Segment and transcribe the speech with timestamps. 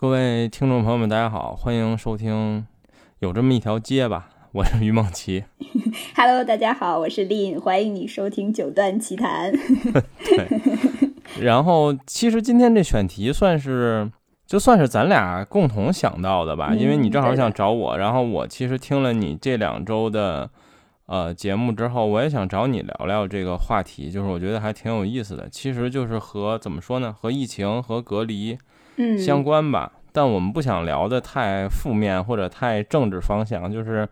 [0.00, 2.64] 各位听众朋友们，大家好，欢迎收听
[3.18, 5.42] 《有这么一条街吧》， 我是于梦琪。
[6.14, 9.52] Hello，大家好，我是丽，欢迎你收听《九段奇谈》。
[10.24, 14.08] 对，然后其实今天这选题算是，
[14.46, 20.48] 就算是咱俩共同想到的吧，嗯因为你正好想找我，然后我其实听了你这两周的
[21.06, 25.48] 呃节目之后，我也想找你聊聊这个话题，就是我觉得还挺有意思的。
[25.48, 28.56] 其实就是和怎么说呢，和疫情和隔离
[28.98, 34.06] 嗯，相关吧，但我们不想聊的太负面或者太政治方向，就是，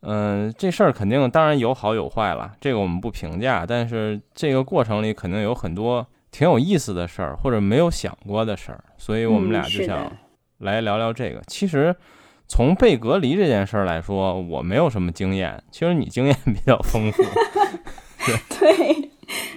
[0.00, 10.10] 嗯、这事儿肯定当然有好有坏了，这个我们不评价，但是这个过程里肯定有很多挺有意思的事儿或者没有想过的事儿，所以我们嗯俩就想
[10.58, 11.42] 来聊聊这个。
[11.46, 11.94] 其实
[12.48, 17.22] 从被隔离这件事儿来说，我没有什么经验，其实你经验比较丰富，
[18.58, 19.10] 对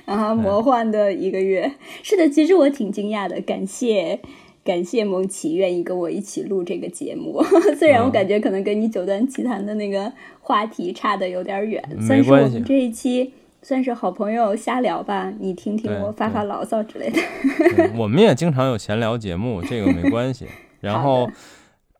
[0.06, 1.72] 啊，魔幻的一个月。
[2.02, 4.22] 是的，其实我挺惊讶的，感谢。
[4.68, 7.42] 感谢蒙奇愿意跟我一起录这个节目，
[7.80, 10.12] 虽然我嗯感觉可能跟你九段奇谈的那个
[10.42, 17.18] 话题差的有点远，没算是我们这一期算是好朋友瞎聊吧，你听听我发发牢骚之类的。
[17.96, 20.46] 我们也经常有闲聊节目，这个没关系。
[20.82, 21.30] 然后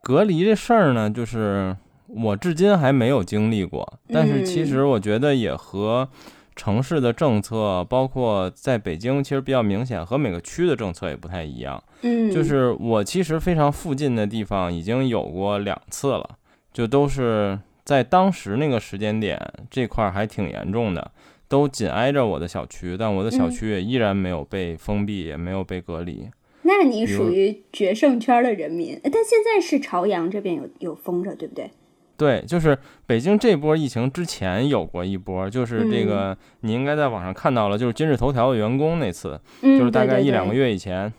[0.04, 1.76] 隔离这事儿呢，就是
[2.08, 6.10] 我至今还没有经历过，但是其嗯实我觉得也和
[6.58, 11.82] 城市的政策，包括在北京，其实比较明显，和每个区的政策也不太一样。
[12.02, 16.38] 嗯，就是我其实非常附近的地方已经有过两次了，
[16.74, 19.40] 就都是在当时那个时间点
[19.72, 21.12] 这块儿还挺严重的，
[21.48, 26.28] 都紧挨着我的小区，但我的小嗯区也依然没有被封闭，也没有被隔离。
[26.64, 31.72] 那你属于决胜圈的人民，但现在是朝阳这边有有封着，对不对？
[32.18, 36.08] 对，就是北京这波疫情之前有过一波，就是这嗯。
[36.08, 41.14] 个你应该在网上看到了，就是今日头条的员工那次，嗯，就是大概一两个月以前，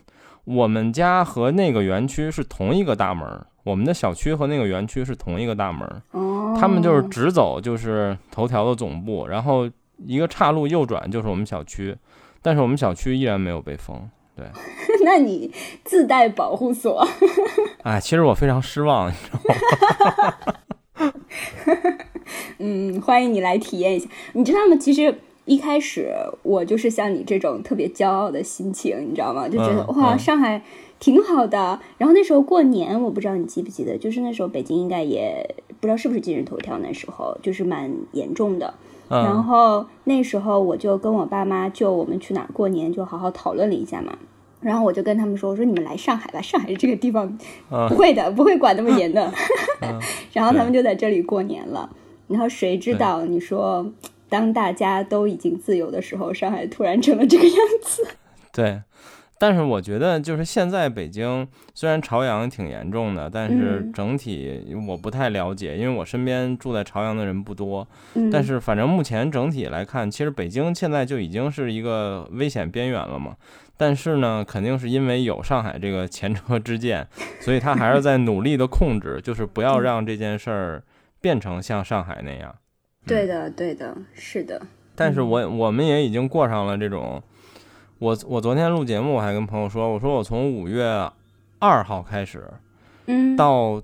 [0.44, 6.02] 我们家和那个园区是同一个大门儿，我们的小区和那个园区是同一个大门
[6.58, 9.70] 他们就是直走就是头条的总部，然后
[10.04, 11.96] 一个岔路右转就是我们小区，
[12.42, 14.08] 但是我们小区依然没有被封。
[14.34, 14.46] 对。
[15.04, 15.52] 那你
[15.84, 17.06] 自带保护锁，
[17.84, 20.44] 哎，其实我非常失望，你知道吗？
[22.58, 24.08] 嗯，欢迎你来体验一下。
[24.32, 24.76] 你知道吗？
[24.76, 25.14] 其实
[25.44, 29.48] 一开始我就是像你这种特别骄傲的心情，你知道吗？
[29.48, 30.62] 就觉得、嗯哇，嗯上海
[30.98, 31.80] 挺好的。
[31.96, 38.74] 然后那时候过年，我不知道你记不记得，就是那时候北京应该也不知道是不是今日头条，那时候就是蛮严重的。
[39.08, 44.18] 然嗯后那时候我就跟我爸妈就我们去哪儿过年就好好讨论了一下嘛。
[44.60, 47.38] 然后我就跟他们说：“我说你们来上海吧，上海这个地方
[47.70, 49.32] 嗯不会的，不会管那么严的。
[49.82, 50.00] 嗯
[50.32, 51.88] 然后他们就在这里过年了。
[52.26, 53.90] 然后谁知道你说，
[54.28, 58.06] 当大家都已经自由的时候，上海突然成了这个样子。
[58.52, 58.82] 对，
[59.40, 67.86] 但是我觉得就是现在北京虽然朝阳挺严重的，但是嗯整体我不太了解，因为我身边住在朝阳的人不多。
[68.14, 73.36] 嗯，但是反正目前整体来看，其实北京现在就已经是一个危险边缘了嘛。
[73.76, 77.06] 但是呢，肯定是因为有上海这个前车之鉴，
[77.38, 80.82] 所以他还是在努力的控制，就是不要让这件事儿
[81.20, 82.52] 变成像上海那样。
[83.06, 84.60] 对的，对的，是的。
[84.96, 87.22] 但是我我们也已经过上了这种，
[87.98, 91.10] 我我昨天录节目，我还跟朋友说，我说我从五月
[91.58, 92.48] 二号开始
[93.06, 93.82] 嗯，到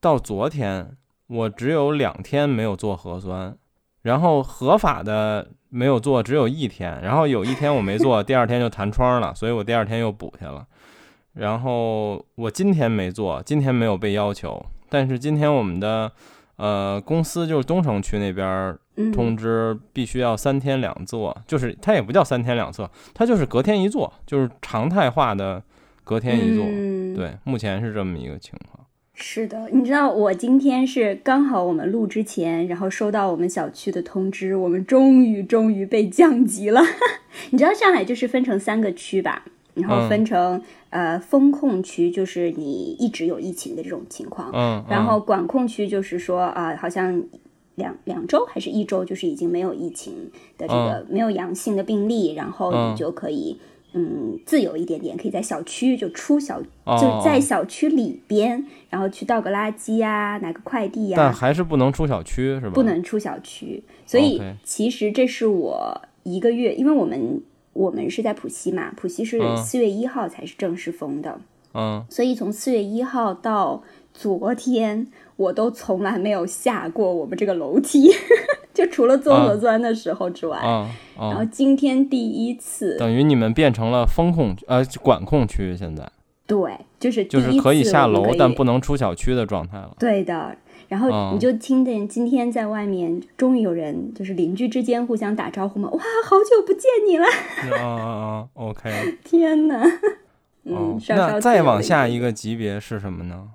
[0.00, 0.96] 到昨天，
[1.26, 3.56] 我只有两天没有做核酸，
[4.02, 10.64] 然后合法的没有做只有一天，然后有一天我没做， 第二天就弹窗了，所以我第二天又补去了。
[11.32, 16.10] 然后我今天没做，今天没有被要求，但是今天我们的
[16.56, 18.78] 呃公司就是东城区那边
[19.12, 25.62] 通知必须要三天两做，就是它也不叫三天两测，它就是隔天一做，就是常态化的
[26.04, 26.64] 隔天一做。
[26.66, 28.86] 嗯、，对，目前是这么一个情况。
[29.18, 29.70] 是的。
[29.72, 36.82] 你知道我今天是刚好我们录之前，然后收到我们小区的通知，我们终于终于被降级了。
[37.50, 39.44] 你知道上海就是分成三个区吧？
[39.72, 47.22] 然后嗯分成、呃风控区，就是你一直有疫情的这种情况，嗯，然后管控区就是说啊、好像
[47.76, 53.58] 两两周还是一周，就是已经没有疫情的这个、没有阳性的病例，然后嗯你就可以
[53.92, 62.70] 嗯自由一点点，可以在小区就出小、哦就在小区里边，然后去倒个垃圾呀、拿个快递呀、但还是不能出小区是吧？
[62.74, 63.82] 不能出小区。
[64.04, 67.42] 所以其实这是我一个月，因为我们
[67.72, 71.38] 我们是在浦西嘛，浦西是嗯四月一号才是正式封的。
[71.74, 73.82] 嗯，所以从四月一号到
[74.14, 78.10] 昨天，我都从来没有下过我们这个楼梯，
[78.74, 80.58] 就除了做核酸的时候之外。
[80.58, 86.06] 啊然后啊，今天第一次，等于你们变成了风控呃管控区，现在
[86.46, 89.94] 对，就是就是可以下楼，但不能出小区的状态了。
[89.98, 90.54] 对的。
[90.88, 97.26] 然后你就听见今天在外面终于有人，就是邻居之间互相打招呼嘛，哇，好久不见你了。
[97.76, 99.18] 啊啊啊！OK。
[99.24, 99.82] 天哪。
[100.64, 103.48] 嗯，那再往下一个级别是什么呢？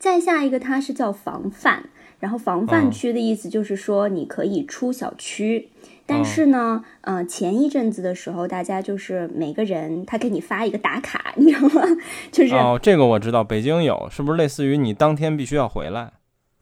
[0.00, 1.84] 再下一个，它是叫防范。
[2.18, 5.70] 然后防范区的意思就是说，你可以出小区，
[6.04, 11.82] 但是呢，呃，前一阵子的时候，大家就是每个人他给你发一个打卡，你知道吗？
[12.30, 16.12] 就是哦，这个我知道，北京有，是不是类似于你当天必须要回来？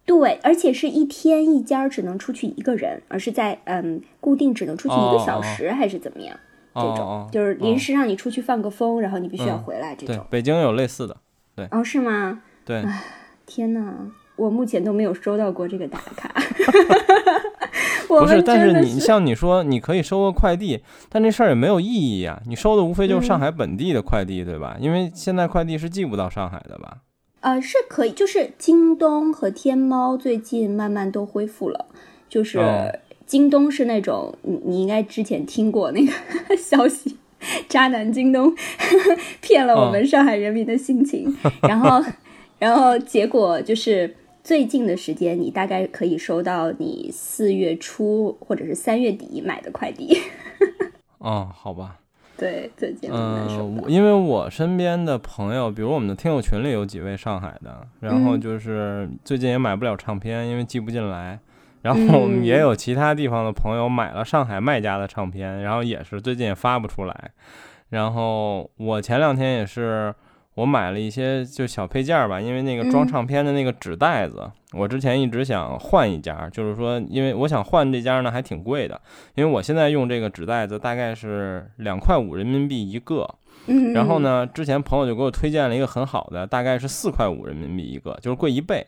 [0.07, 6.39] 对，而且是一天一家只能出去一个人，而是在嗯固定只能出去一个小时，还是怎么样？
[6.75, 9.97] 这种就是临时让你出去放个风，然后你必须要回来。
[9.97, 11.17] 这种北京有类似的，
[11.57, 12.41] 对哦，是吗？
[12.65, 12.85] 对，
[13.49, 13.95] 天哪，
[14.37, 16.33] 我目前都没有收到过这个打卡。
[18.07, 22.41] 不是，但是你像你说，你可以收个快递，但这事儿也没有意义啊。
[22.47, 24.77] 你收的无非就是上海本地的快递，对吧？
[24.79, 26.99] 因为现在快递是寄不到上海的吧？
[27.41, 31.87] 呃，是可以，就是京东和天猫最近慢慢都恢复了，
[32.29, 32.61] 就是。
[33.27, 36.11] 京东是那种，你你应该之前听过那个
[36.57, 37.19] 消息，
[37.69, 38.51] 渣男京东
[39.43, 42.03] 骗了我们上海人民的心情，然后，
[42.59, 50.19] 然后结果就是最近的时间，你大概可以收到你四月初或者是三月底买的快递。
[51.19, 51.99] 哦，好吧。
[52.37, 53.49] 对，最近嗯，
[53.89, 61.41] 因为我身边的朋友，比如我们的听友群里有几位上海的，然后就是最近也买不了唱片，因为寄不进来。
[61.83, 67.31] 然后我们也有其他地方的朋友买了上海卖家的唱片，然后也是最近也发不出来。
[67.89, 70.15] 然后我前两天也是，
[70.59, 79.01] 我买了一些就小配件吧，因为那个装唱片的那个纸袋子，我之前一直想换一家，就是说，因为我想换这家呢还挺贵的，
[79.37, 83.25] 因为我现在用这个纸袋子大概是两块五人民币一个。
[83.95, 88.85] 然后呢，之前朋友就给我推荐了一个很好的，大概是四块五人民币一个，就是贵一倍。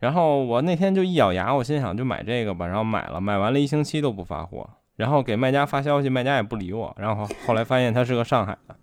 [0.00, 2.66] 然后我那天就一咬牙，我心想就买这个吧。
[2.66, 6.94] 然后买了，买完了一星期都不发货，然后给卖家发消息，卖家也不理我。
[6.98, 8.76] 然后后来发现他是个上海的，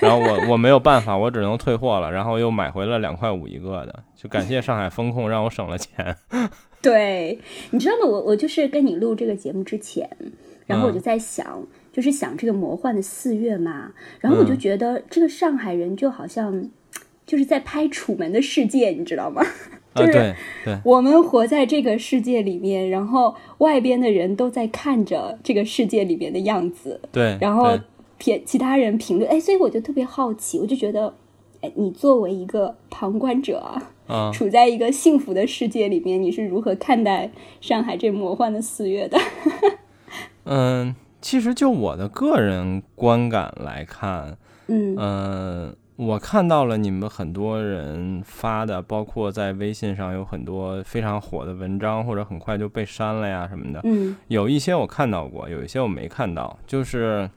[0.00, 2.10] 然后我我没有办法，我只能退货了。
[2.10, 6.16] 然后又买回了两块五一个的，就感谢上海风控让我省了钱。
[6.80, 7.38] 对，
[7.70, 8.06] 你知道吗？
[8.06, 10.08] 我我就是跟你录这个节目之前，
[10.66, 13.92] 然后我就在想，就是想这个魔幻的四月嘛。
[14.20, 16.70] 然后我就觉得这个上海人就好像
[17.26, 19.42] 就是在拍《楚门的世界》，你知道吗？
[20.06, 20.34] 就是
[20.84, 27.00] 我们活在这个世界里面，然后外边的人都在看着这个世界里面的样子。
[27.10, 27.78] 对，然后
[28.18, 31.14] 评其他人评论，哎，所以我就特别好奇，我就觉得，
[31.60, 33.58] 哎，你作为一个旁观者
[34.06, 37.30] 啊，处在一个幸福的世界里面，你是如何看待
[37.60, 39.18] 上海这魔幻的四月的？
[40.44, 44.36] 嗯，其实就我的个人观感来看，
[44.66, 45.76] 嗯嗯。
[45.98, 53.80] 我看到了你们很多人发的，包括在微信上有很多非常火的文章，或者很快就被删了呀什么的。
[53.82, 56.56] 嗯，有一些我看到过，有一些我没看到。
[56.68, 57.28] 就是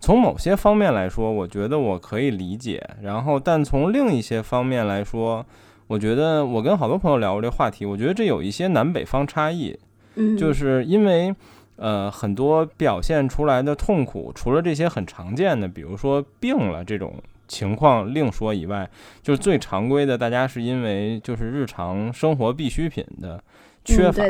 [0.00, 2.82] 从某些方面来说，我觉得我可以理解。
[3.02, 5.44] 然后，但从另一些方面来说，
[5.86, 9.78] 我觉得我跟好多朋友聊过这话题，我觉得这有一些南北方差异。
[10.14, 11.34] 嗯，就是因为
[11.76, 17.12] 呃很多表现出来的痛苦，除了这些很常见的，比如说病了这种。
[17.48, 18.88] 情况另说以外，
[19.22, 23.42] 就是最常规的，大家是因为就是日常生活必需品的
[23.84, 24.22] 缺乏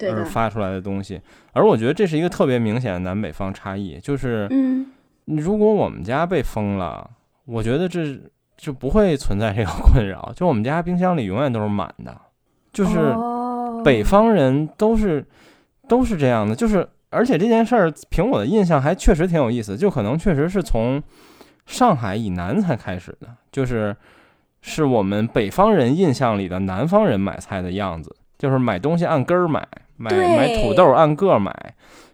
[0.00, 1.20] 而发出来的东西。
[1.52, 4.86] 而我觉得这是一个特别明显的南北方差异，就是嗯，
[5.26, 7.08] 如果我们家被封了，
[7.44, 8.18] 我觉得这
[8.56, 12.18] 就不会存在这个困扰， 就我们家冰箱里永远都是满的。
[12.72, 13.14] 就是
[13.84, 15.24] 北方人都是
[15.86, 21.02] 都是这样的，就是而且这件事儿凭我的印象还确实挺有意思，就可能确实是从。
[21.66, 23.94] 上海以南才开始的，就是
[24.62, 31.52] 是我们北方人印象里的南方人买菜的样子，就是买东西按根儿买，买买土豆按个买，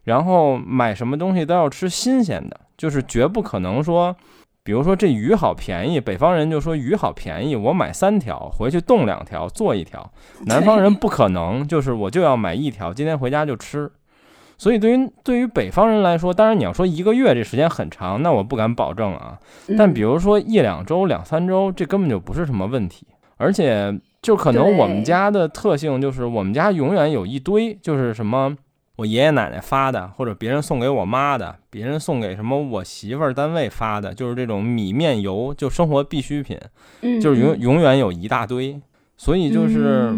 [0.05, 4.17] 然后买什么东西都要吃新鲜的，就是绝不可能说，
[4.65, 10.13] 比如说这鱼好便宜，北方人就说鱼好便宜，我买三条回去冻两条做一条，
[10.47, 13.91] 南方人不可能，就是我就要买一条，今天回家就吃。
[14.63, 19.37] 所以，对于对于北方人来说，当然你要说一个月这时间很长，那我不敢保证啊。
[19.77, 23.05] 但比如说一两周、两三周，这根本就不是什么问题。
[23.39, 23.93] 而且，
[24.23, 28.57] 就可能我们家的特性就是，我们家永远有一堆，就是什么
[28.95, 36.57] 我爷爷奶奶发的，或者别人送给我妈的，别人送给什么我媳妇儿单位发的，就是这种米面油，就生活必需品，
[37.21, 38.81] 就是永永远有一大堆。
[39.17, 40.15] 所以就是。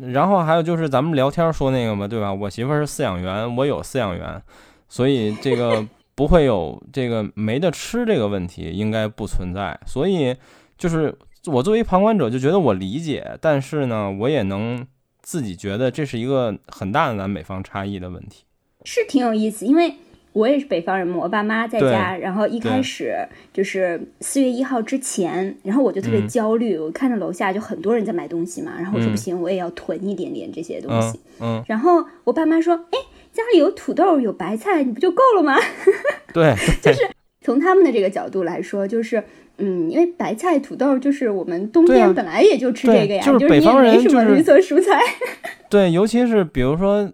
[0.00, 2.32] 然后还有就是咱们聊天说那个嘛，对吧？
[2.32, 4.42] 我媳妇是饲养员，我有饲养员，
[4.88, 9.78] 所以这个 不会有这个没得吃这个问题，应该不存在。
[9.86, 10.34] 所以
[10.76, 11.16] 就是
[11.46, 14.86] 我作为旁观者就觉得我理解，但是呢，我也能
[15.22, 18.44] 自己觉得这是一个很大的南北方差异的问题。
[18.84, 19.94] 是挺有意思，因为
[20.32, 23.16] 我也是北方人嘛，我爸妈在家，然后一开始
[23.52, 31.20] 就是四月一号之前，然后我就特别嗯焦虑，我看着楼下就很多人在买东西嘛，然后我说嗯不行，我也要囤一点点这些东嗯西。
[31.40, 32.98] 嗯，然后我爸妈说：“哎，
[33.32, 35.56] 家里有土豆有白菜，你不就够了吗
[36.32, 37.00] 对，就是，？”
[37.42, 39.22] 从他们的这个角度来说，就是。
[39.62, 44.98] 嗯，因为白菜、土豆就是我们冬天本来也就吃这个呀，对就是北方人没什么就是绿色蔬菜。
[45.68, 47.12] 对，尤其是比如说，嗯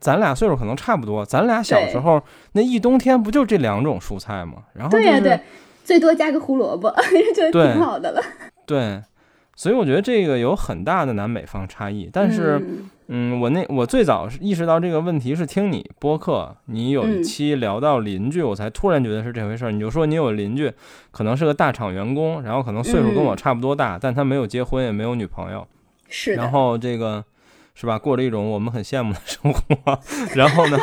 [0.00, 4.64] 咱俩岁数可能差不多，咱俩小时候那一冬天不就这两种蔬菜吗？
[4.74, 5.40] 然后对呀、就是对，
[5.84, 6.94] 最多加个胡萝卜，
[7.34, 8.22] 就挺好的了。
[8.66, 9.02] 对
[9.54, 12.10] 所以我觉得这个有很大的南北方差异。
[12.12, 19.72] 但是，嗯嗯，我那我最早是意识到这个问题是听你播客，你有一嗯期聊到邻居，我才突然觉得是这回事儿。
[19.72, 20.70] 你就说你有邻居，
[21.10, 25.66] 可能是个大厂员工，然后可能岁数跟我嗯差不多大，但他没有结婚，也没有女朋友。
[26.08, 27.24] 是的，然后这个
[27.78, 30.00] 是吧，过着一种我们很羡慕的生活。
[30.34, 30.78] 然后呢，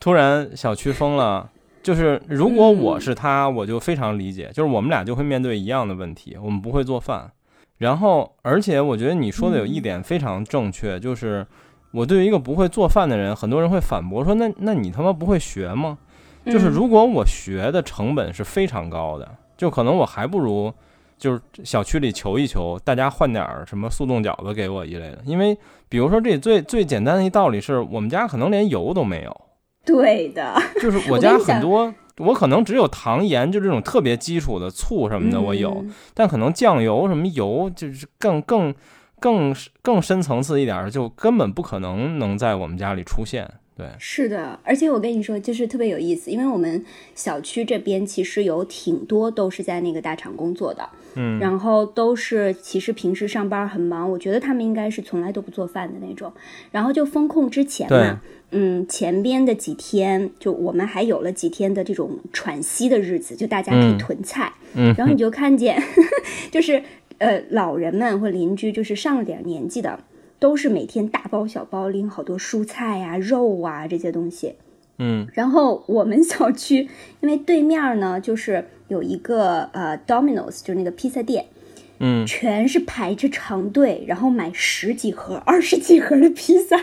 [0.00, 1.48] 突然小区封了，
[1.82, 7.30] 就是如果我嗯是他，我就非常理解，就是我们俩就会面对一样的问题，我们不会做饭。
[7.78, 11.46] 然后，而且我觉得你说的有一嗯点非常正确，就是
[11.92, 15.98] 我对于一个不会做饭的人，很多人会反驳说：“那那你他妈不会学吗？”
[16.46, 20.72] 就是嗯如果我学的成本是非常高的，就可能我还不如
[21.22, 25.20] 就是小区里求一求，大家换点儿什么速冻饺子给我一类的。
[25.24, 25.56] 因为
[25.88, 29.40] 比如说这最最简单的一道理是我们家可能连油都没有，
[29.84, 38.74] 对的，就是我家 很多我可能只有糖盐，就这种特别基础的醋什么的我有，嗯但可能酱油什么油就是更更
[39.20, 43.48] 更更深层次一点儿，就根本不可能能在我们家里出现。
[43.74, 51.38] 对，是的，而且我跟你说，就是特别有意思，因为我们小区这边其实有挺多都是在那个大厂工作的，嗯。
[51.38, 56.30] 然后都是其实平时上班很忙，我觉得他们应该是从来都不做饭的那种。
[56.70, 63.98] 然后就封控之前嘛，嗯，前边的几天就我们还有了几天的这种喘息的日子，就大家可以嗯。
[63.98, 64.94] 囤菜，嗯。
[64.98, 65.82] 然后你就看见，
[66.52, 66.82] 就是
[67.16, 69.98] 呃老人们或邻居，就是上了点年纪的。
[70.42, 74.56] 都是每天大包小包拎好多蔬菜啊、肉啊这些东西，
[74.98, 76.88] 嗯然后我们小区
[77.20, 81.46] 因为对面呢就是有一个呃 Domino's，就是那个披萨店，
[82.00, 86.76] 嗯，全是排着长队，然后买十几盒、二十几盒的披萨。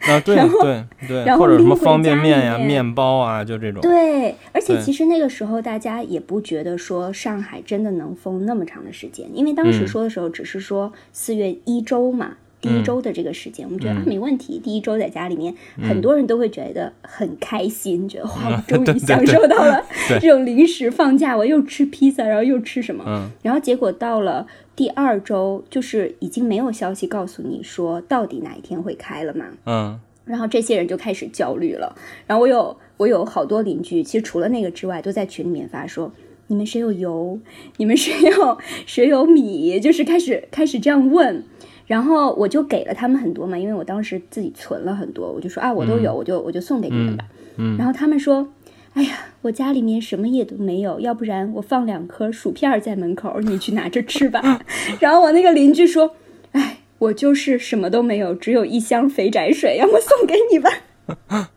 [0.00, 3.80] 啊 对对对，然后或者什么方便面呀、里面面包啊，就这种。
[3.80, 12.36] 对，而且其实那个时候大家也不觉得说上海真的能封那么长的时间，因为当时嗯说的时候只是说四月一周嘛。
[12.64, 14.58] 第一嗯周的这个时间，我们觉得、嗯啊没问题。
[14.58, 19.84] 第一周在家里面，很多人都会觉得很开心，觉得哇，我 终于享受到了
[20.18, 23.04] 这种临时放假，我又吃披萨，然后又吃什么。
[23.06, 29.44] 嗯然后结果到了第二周，就是已经没有消息告诉你说到底哪一天会开了嘛。
[29.66, 31.94] 嗯然后这些人就开始焦虑了。
[32.26, 36.10] 然后我有我有好多邻居，其实除了那个之外，都在群里面发说
[36.48, 37.38] ：“你们谁有油？
[37.76, 41.44] 你们谁有谁有米？”就是开始开始这样问。
[41.86, 47.24] 然后我就给了他们很多嘛，因为我当时自己存了很多，我就说啊，我都有，我就我就送给你们吧。
[47.56, 48.48] 嗯然后他们说
[48.94, 54.60] ：“哎呀，我家里面什么也都没有，要不然我放两颗薯片在门口，你去拿着吃吧。
[54.98, 56.16] ”然后我那个邻居说
[56.52, 60.70] ：“哎，我就是什么都没有，只有一箱肥宅水，要么送给你吧。”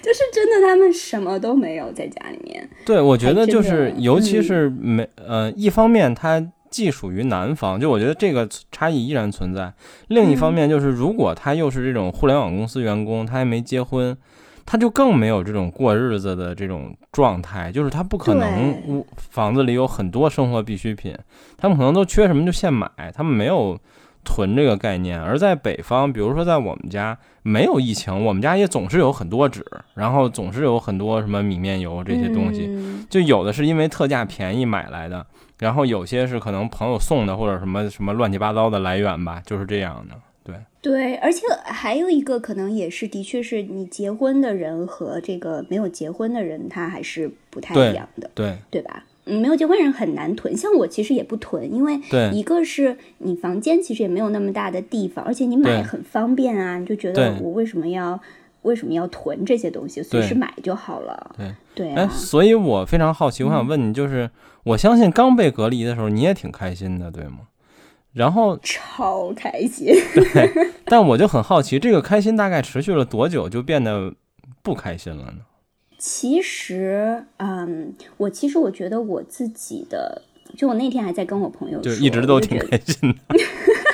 [0.00, 2.68] 就是真的，他们什么都没有在家里面。
[2.86, 6.40] 对，我觉得就是，尤其嗯是没呃，一方面它
[6.74, 9.72] 既属于南方，就我觉得这个差异依然存在；
[10.08, 14.16] 另一方嗯面就是，如果他又是这种互联网公司员工，他还没结婚，
[14.66, 21.16] 他就更没有这种过日子的这种状态，就是他不可能屋房子里有很多生活必需品，
[21.56, 23.78] 他们可能都缺什么就现买，他们没有。
[24.24, 29.64] 囤这个概念，而在北方，比如说在我们家没有疫情，我们家也总是有很多纸，
[29.94, 35.24] 然后总是有很多什么米面油这些东西，嗯就有的是因为特价便宜买来的，
[35.58, 40.16] 然后有些是可能朋友送的或者什么什么乱七八糟的来源吧，就是这样的。
[40.42, 49.04] 对，对，而且还有一个可能也是，的确是你结婚的人和这个没有结婚的人，他还是不太一样的，对，对吧？
[49.26, 58.20] 嗯，没有结婚人很难囤，像我其实也不囤，因为对一个是你房间其实也没有那么大的地方，而且你买很方便啊，你就觉得我为什么要
[58.62, 61.34] 为什么要囤这些东西，随时买就好了。
[61.36, 64.30] 对对哎，啊，所以我非常好奇，我想问你，就是
[64.64, 67.38] 我相信刚被隔离的时候你也挺开心的，对吗？
[68.12, 69.92] 然后，超开心。
[70.84, 74.14] 但我就很好奇，这个开心大概持续了多久就变得
[74.62, 75.38] 不开心了呢？
[75.98, 80.22] 其实，嗯，我其实我觉得我自己的
[80.56, 83.36] 就我那天还在跟我朋友说，就一直都挺开心的。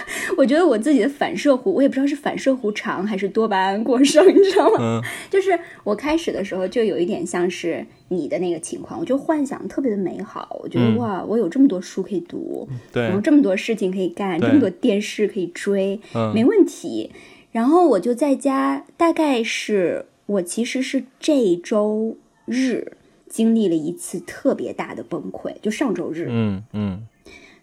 [0.37, 4.76] 我觉得我自己的反射弧，我也不知道是反射弧长还是多巴胺过剩，你知道吗？
[4.80, 17.11] 嗯就是我开始的时候就有一点像是你的那个情况，我就幻想特别的美好，我觉得、嗯哇，我有这么多书可以读，对然后，这么多事情可以干，这么多电视可以追，嗯没问题。
[17.52, 22.93] 然后我就在家，大概是我其实是这周日
[23.29, 27.03] 经历了一次特别大的崩溃，就上周日，嗯嗯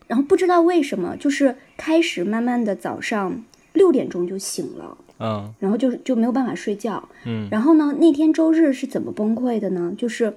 [0.05, 4.97] 然后不知道为什么，就是开始慢慢的早上六点钟就醒了。
[5.19, 7.07] 嗯然后就就没有办法睡觉。
[7.25, 9.93] 嗯然后呢，那天周日是怎么崩溃的呢？
[9.97, 10.33] 就是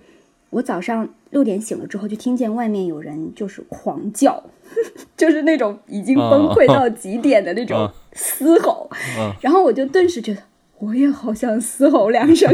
[0.51, 4.43] 我早上六点醒了之后，就听见外面有人就是狂叫，
[5.19, 8.89] 就是那种已经崩溃到极点的那种嗯嘶吼。
[9.19, 10.43] 嗯然后我就顿时觉得，
[10.81, 12.51] 我也好想嘶吼两声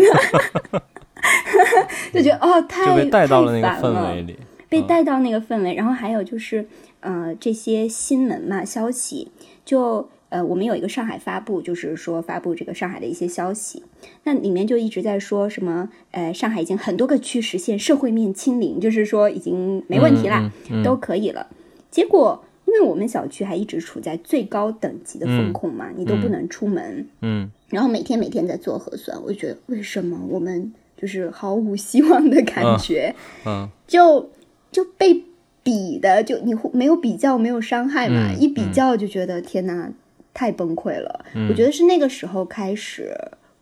[0.72, 0.82] 啊，
[2.12, 4.36] 就觉得哦，太就被带到了那个太烦了氛围里。
[4.68, 5.74] 被带到那个氛围。
[5.74, 6.66] 然后还有就是，
[7.00, 9.30] 呃，这些新闻嘛，消息，
[9.64, 13.84] 就呃，我们有一个上海发布，就是说发布这个上海的一些消息，
[14.24, 21.46] 那里面就一直在说什么，呃，上海已经很多个区实现社会面清零，就是说已经没问题啦，嗯嗯嗯都可以了。
[21.90, 22.42] 结果。
[22.76, 25.52] 因为我们小区还一直处在最高等级的风嗯。
[25.52, 27.50] 控嘛，你都不能出门，嗯。
[27.70, 33.14] 然后每天每天在做核酸，我就觉得为什么我们就是毫无希望的感嗯觉？
[33.46, 33.68] 嗯。
[33.86, 34.30] 就
[34.70, 35.24] 就被
[35.62, 39.90] 比的，就你没有比较，没有伤害嘛，嗯一比较就觉得天哪，
[40.34, 41.24] 太崩溃了。
[41.48, 43.12] 我觉得是那个时候开始，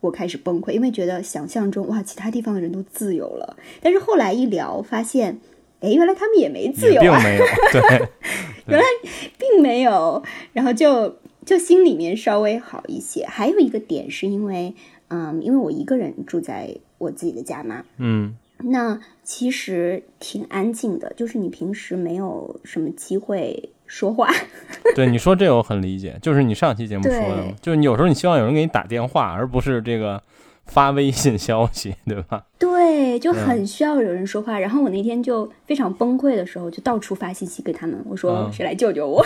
[0.01, 5.39] 我开始崩溃，因为觉得想象中哇，其他地方的人都自由了，但是后来一聊发现，
[5.81, 7.45] 哎，原来他们也没自由并没有。
[8.65, 8.79] 对，
[9.37, 13.25] 并没有，然后就就心里面稍微好一些。
[13.25, 14.73] 还有一个点是因为，
[15.09, 24.29] 嗯，因为我一个人住在我自己的家嘛，嗯那其实挺安静的，就是你平时没有什么机会说话。
[24.95, 30.23] 对，你说这个我很理解，就是你上期节目说的，就是你有时候你希望有人给你打电话，而不是这个
[30.65, 32.45] 发微信消息， 对吧？
[32.59, 34.59] 对，就很需要有人说话。
[34.59, 39.25] 然后我那天就非常崩溃的时候，就到处发信息给他们，我说嗯谁来救救我？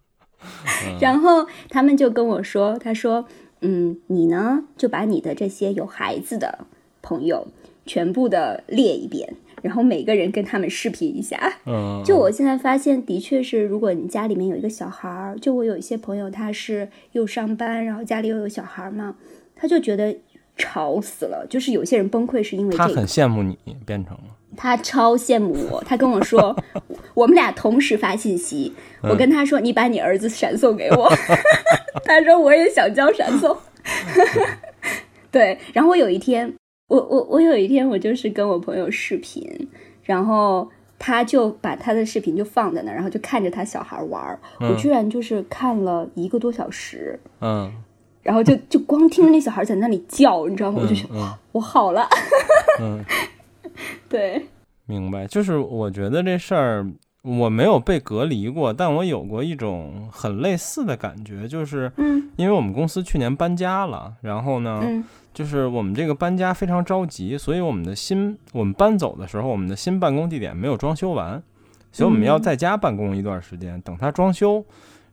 [1.00, 3.26] 然后他们就跟我说，他说，
[3.62, 6.66] 嗯，你呢就把你的这些有孩子的
[7.02, 7.48] 朋友
[7.84, 11.54] 全部的列一遍，然后每个人跟他们视频一下。
[11.66, 19.16] 嗯，就我现在发现，的确是，如果你家里面有一个小孩儿，就我有一些朋友，他是又上班，然后家里又有小孩儿嘛，
[19.56, 20.16] 他就觉得
[20.56, 21.46] 吵死了。
[21.48, 24.24] 就是有些人崩溃是因为他很，羡慕你变成了，
[24.56, 26.56] 他超羡慕我，他跟我说，
[27.14, 31.08] 我们俩同时发信息，我跟他说，你把你儿子闪送给我，
[32.04, 33.56] 他说我也想交闪送，
[35.30, 36.52] 对，然后我有一天，
[36.88, 39.68] 我我我有一天我就是跟我朋友视频，
[40.02, 47.70] 然后他就把他的视频就放在那儿，然后就看着他小孩玩儿，我居然就是看了一个多小时，嗯
[48.26, 50.80] 然后就就光听着那小孩在那里叫，你知道吗？
[50.82, 51.32] 我就觉得嗯。
[51.52, 52.06] 我好了，
[52.80, 53.04] 嗯，
[54.10, 54.46] 对，
[54.86, 55.26] 明白。
[55.26, 56.86] 就是我觉得这事儿
[57.22, 62.30] 我没有被隔离过，但我有过一种很类似的感觉，就是嗯。
[62.36, 65.04] 因为我们公司去年搬家了，然后呢，嗯。
[65.32, 71.42] 就是我们这个搬家非常着急，所以我们的新我们搬走的时候，我们的新办公地点没有装修完，
[71.92, 74.64] 所以我们要嗯在家办公一段时间，等它装修，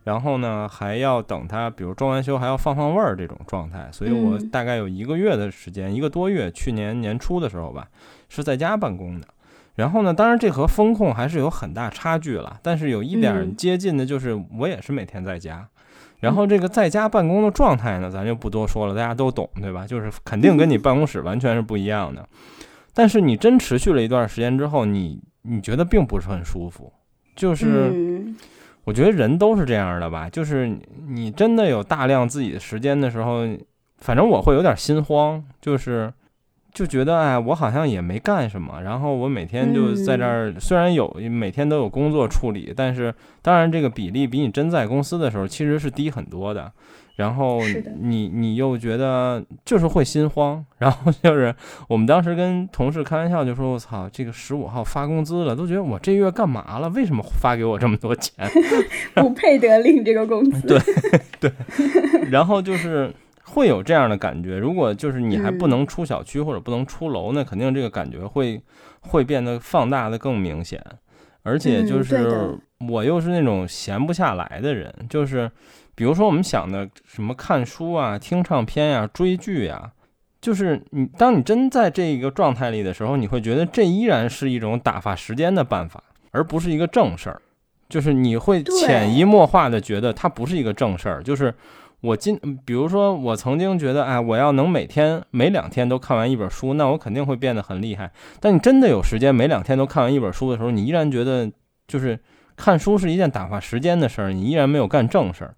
[0.03, 7.87] 然后呢还要等它，比如装完修还要放放味儿这种状态，所以我嗯大概有一个月的时间，一个多月，去年年初的时候吧，
[8.29, 9.27] 是在家办公的。
[9.75, 15.67] 然后呢，当然这和风控还是有很大差距了，但是有一点接近的，就是我也是每天在家。
[16.19, 19.87] 然后这个在家办公的状态呢，咱就不多说了，大家都懂，对吧？
[19.87, 22.27] 就是肯定跟你办公室完全是不一样的。
[22.93, 26.93] 但是你真持续了一段时间之后，你你觉得并不是很舒服，
[27.35, 28.35] 就是嗯
[28.85, 33.47] 我觉得人都是这样的吧，就是你你真的有大量自己的时间的时候，
[33.99, 36.11] 反正我会有点心慌，就是
[36.73, 46.71] 就觉得哎，我好像也没干什么，然后我每天就在这儿，虽然有每天都有工作处理，但是当然这个比例比你真在公司的时候其实是低很多的。
[47.15, 47.61] 然后
[47.99, 51.53] 你你又觉得就是会心慌，然后就是
[51.87, 56.89] 我们当时跟同事开玩笑就说：“我操，这个十五号发工资了，都觉得我这月干嘛了？
[56.89, 58.49] 为什么发给我这么多钱？”
[59.13, 60.61] 不配得领这个工资。
[60.67, 60.79] 对
[61.39, 61.51] 对
[62.31, 64.57] 然后就是会有这样的感觉。
[64.57, 68.59] 如果就是你还不嗯能出小区或者不能出楼，那肯定这个感觉会
[69.01, 70.83] 会变得放大的更明显。
[71.43, 72.57] 而且就是
[72.89, 75.51] 我又是那种闲不下来的人，就是
[75.95, 79.91] 比如说我们想的什么看书啊、听唱片呀、追剧呀、
[80.41, 86.03] 就是你当你真在这个状态里的时候，你会觉得这依然是一种打发时间的办法。
[86.35, 87.39] 而不是一个正事儿。
[87.87, 91.21] 就是你会潜移默化的觉得它不是一个正事儿。
[91.21, 91.53] 就是
[92.01, 98.11] 我今，比如说我曾经觉得，哎，我要能每天每两天都看完一本书，那我肯定会变得很厉害。
[98.39, 101.47] 但你真的有时间每两天都看完一本书的时候，你依然觉得
[101.87, 102.19] 就是
[102.55, 105.53] 看书是一件打发时间的事儿，你依然没有干正事儿。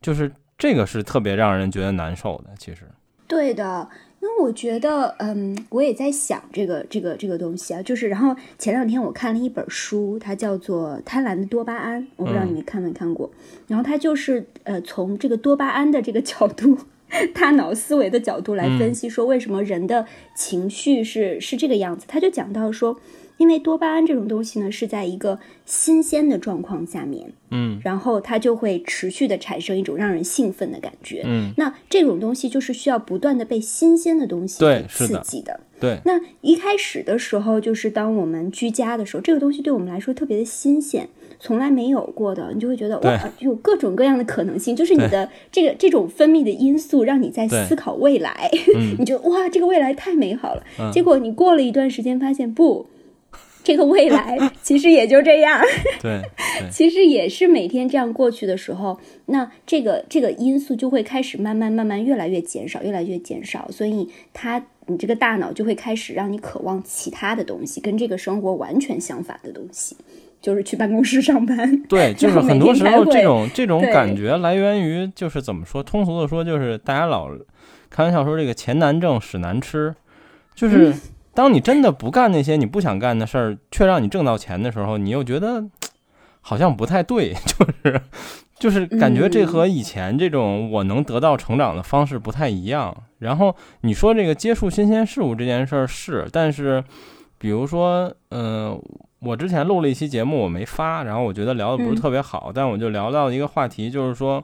[0.00, 2.50] 就是这个是特别让人觉得难受的。
[2.58, 2.82] 其实，
[3.26, 3.88] 对的，
[4.20, 13.30] 因为我觉得，嗯，我也在想这个这个这个东西啊，就是，然后前两天我看了一本书，它叫做《贪婪的多巴胺》，我不知道你们看没看过。
[13.66, 16.78] 然后它就是呃，从这个多巴胺的这个角度，
[17.34, 22.06] 大脑思维的角度来分析，说为什么人的情绪是是这个样子。
[22.08, 22.98] 他就讲到说，
[23.38, 31.22] 因为多巴胺这种东西呢，是在一个新鲜的状况下面，嗯然后它就会持续的产生一种让人兴奋的感觉。
[31.24, 35.60] 嗯，那这种东西就是需要不断的被新鲜的东西刺激的。
[35.78, 41.06] 对，那一开始的时候，就是当我们居家的时候，这个东西对我们来说特别的新鲜，
[41.38, 50.64] 从来没有过的，你就会觉得哇，有各种各样的可能性，就是你的这个这种分泌的因素，让你在思考未来，嗯 你觉得哇，这个未来太美好了。
[50.80, 52.86] 嗯结果你过了一段时间，发现不。
[53.66, 55.60] 这个未来 其实也就这样，
[56.00, 56.22] 对
[56.60, 69.96] 对 其实也是每天这样过去的时候，那这个这个因素就会开始慢慢慢慢越来越减少，越来越减少，所以它你这个大脑就会开始让你渴望其他的东西，跟这个生活完全相反的东西，
[70.40, 71.82] 就是去办公室上班。
[71.88, 77.28] 对， 就是很多时候这种这种感觉来源于，就是怎么说，通俗的说，就是大家老
[77.90, 79.92] 开玩笑说这个钱难挣，屎难吃，
[80.54, 80.94] 就是嗯
[81.36, 85.62] 当你真的不干那些你不想干的事儿，却让你挣到钱的时候，你又觉得
[86.40, 88.00] 好像不太对， 就是
[88.58, 92.96] 就是感觉这嗯和以前这种我能得到成长的方式不太一样。
[93.18, 96.82] 然后你说这个接触新鲜事物这件事儿是，但是
[97.38, 98.80] 比如说，嗯、
[99.20, 104.42] 我之前录了一期节目，我没发，然后我觉得聊的不是嗯特别好，但我就聊到一个话题，就是说，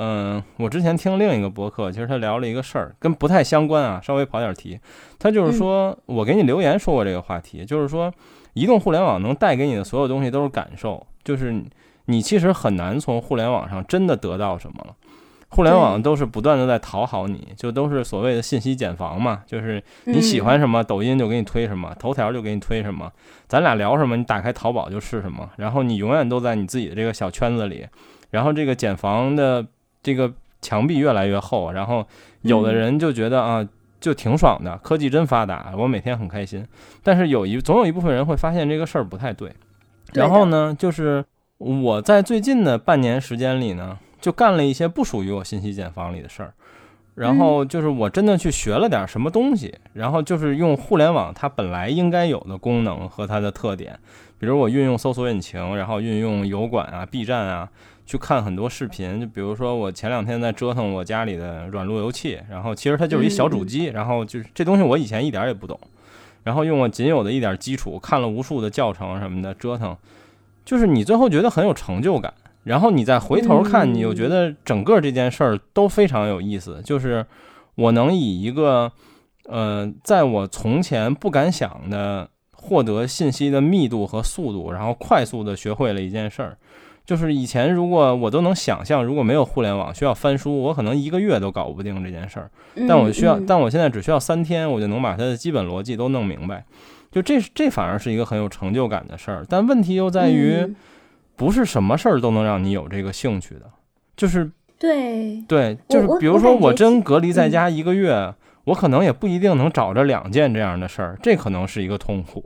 [0.00, 4.78] 嗯、我之前听另一个博客，其实他聊了一个事儿，跟不太相关啊，稍微跑点题。
[5.18, 8.12] 他就是说、我给你留言说过这个话题，就是说，
[8.54, 11.68] 移动互联网能带给你的所有东西都是感受，就是你
[12.04, 14.94] 你其实很难从互联网上真的得到什么了。
[15.50, 23.10] 互联网都是不断的在讨好你，就都是所谓的信息茧房嘛，就是你喜欢什么，抖音就给你推什么，头条就给你推什么，
[23.48, 27.86] 咱俩聊什么，你打开淘宝就是什么，然后你永远都在你自己的这个小圈子里，
[28.30, 29.66] 然后这个茧房的
[30.08, 32.06] 这个墙壁越来越厚，然后
[32.40, 33.68] 有的人就觉得啊，
[34.00, 36.66] 就挺爽的，科技真发达，我每天很开心，
[37.02, 39.52] 但是有一总有一部分人会发现这个事儿不太对，
[40.14, 41.22] 然后呢，就是
[41.58, 46.54] 我在最近的半年时间里呢，就干了一些不属于我信息茧房里的事儿。
[47.14, 53.98] 然后就是我真的去学了点什么东西，然后就是用互联网它本来应该有的功能和它的特点，
[54.38, 57.68] 比如我运用搜索引擎，然后运用油管啊、B 站啊，
[58.08, 59.20] 去看很多视频。
[59.20, 65.78] 就比如说我前两天在折腾我家里的软路由器，然后其实它就是一小主机，然后就是这东西我以前一点儿也不懂，
[66.42, 69.94] 然后用我仅有的一点基础看了无数的教程什么的折腾，
[70.64, 72.32] 就是你最后觉得很有成就感。
[72.64, 76.82] 然后你再回头看，嗯你又觉得整个这件事儿都非常有意思。
[76.84, 77.24] 就是
[77.76, 78.92] 我能以一个，
[79.44, 86.58] 呃，在我从前不敢想的获得信息的密度和速度，然后快速的学会了一件事儿。
[87.08, 92.50] 就是以前如果我都能想象，如果没有互联网需要翻书，我可能一个月都搞不定这件事儿。
[92.86, 96.62] 但我需要，嗯但我现在只需要三天，我就能把它的基本逻辑都弄明白。
[97.10, 99.42] 就这这反而是一个很有成就感的事儿。
[99.48, 100.76] 但问题又在于，嗯
[101.34, 103.62] 不是什么事儿都能让你有这个兴趣的，
[104.14, 112.44] 就是对，对，就是比如说我真隔离在嗯家一个月，我可能也不一定能找着两件这样的事儿，这可能是一个痛苦。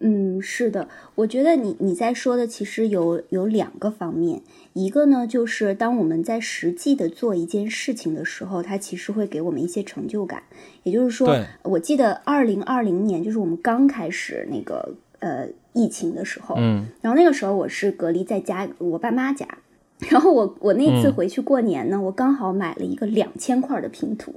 [0.00, 4.42] 嗯，是的，我觉得你你在说的其实有有两个方面，
[4.74, 10.42] 一个呢就是当我们在实际的做一件事情的时候，它其实会给我们一些成就感。
[10.82, 16.86] 也就是说，我记得二零二零年就是我们刚开始那个呃疫情的时候，嗯。
[17.00, 19.46] 然后那个时候我是隔离在家我爸妈家，
[20.10, 21.08] 然后我我那次。
[21.08, 24.34] 嗯回去过年呢，我刚好买了一个两千块的拼图，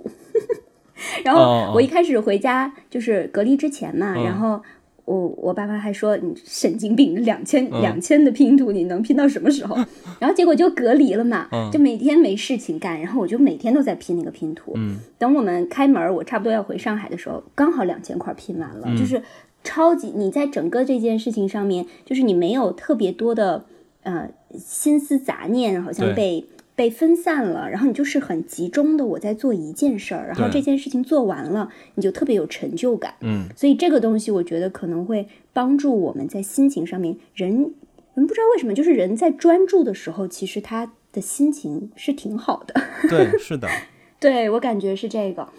[1.26, 4.24] 然哦后我一开始回家就是隔离之前嘛，嗯。
[4.24, 4.62] 然后
[5.10, 9.76] 我我爸妈还说你神经病，两千嗯两千的拼图你能拼到什么时候？
[10.20, 14.74] 然后结果就隔离了嘛，嗯就每天没事情干，然后我就每天都在拼那个拼图。
[14.76, 19.22] 嗯等我们开门，我差不多要回上海的时候，刚好两千块拼完了，嗯就是
[19.64, 23.66] 超级你在整个这件事情上面，就是你没有特别多的
[24.04, 26.46] 呃心思杂念，好像被
[26.80, 33.16] 被分散了，然后你就是很集中的我在做一件事儿，然后这件事情做完了，你就特别有成就感。
[33.20, 37.74] 嗯，所以这个东西我觉得可能会帮助我们在心情上面，人
[38.14, 42.82] 人不知道为什么，就是人在专注的时候，其实他的心情是挺好的。
[43.12, 43.68] 对，是的，
[44.18, 45.50] 对我感觉是这个。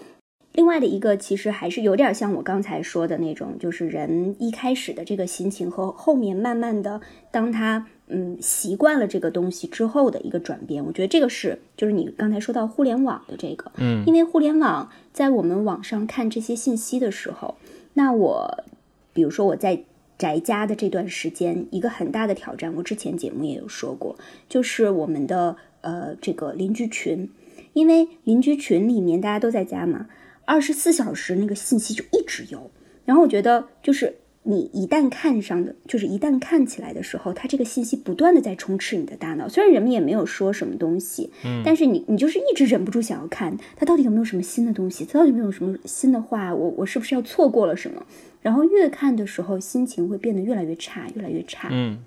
[0.55, 10.85] 另外的一个其实还是有点像我刚才说的那种，就是人一开始的这个心情和后面慢慢的，当他嗯习惯了这个东西之后的一个转变。
[10.85, 17.57] 我觉得这个是就是你刚才说到互联网的这个，嗯因为互联网在我们网上看这些信息的时候，
[17.95, 18.65] 那我
[19.13, 19.85] 比如说我在
[20.19, 24.17] 宅家的这段时间，一个很大的挑战，我之前节目也有说过，
[24.49, 27.31] 就是我们的呃这个邻居群，
[27.73, 30.09] 因为邻居群里面大家都在家嘛，
[30.45, 32.71] 二十四小时那个信息就一直有，
[33.05, 34.17] 然后我觉得就是。
[34.43, 39.49] 你一旦看上的，就是一旦看起来的时候，它这个信息不断的在充斥你的大脑。
[39.49, 48.05] 虽然人们也没有说什么东西，嗯，但是你你就是一直忍不住想要看，它到底有没有什么新的东西，它到底有没有什么新的话，我我是不是要错过了什么？
[48.41, 51.69] 然后越看的时候，心情会变得越来越差，越来越差。
[51.71, 51.99] 嗯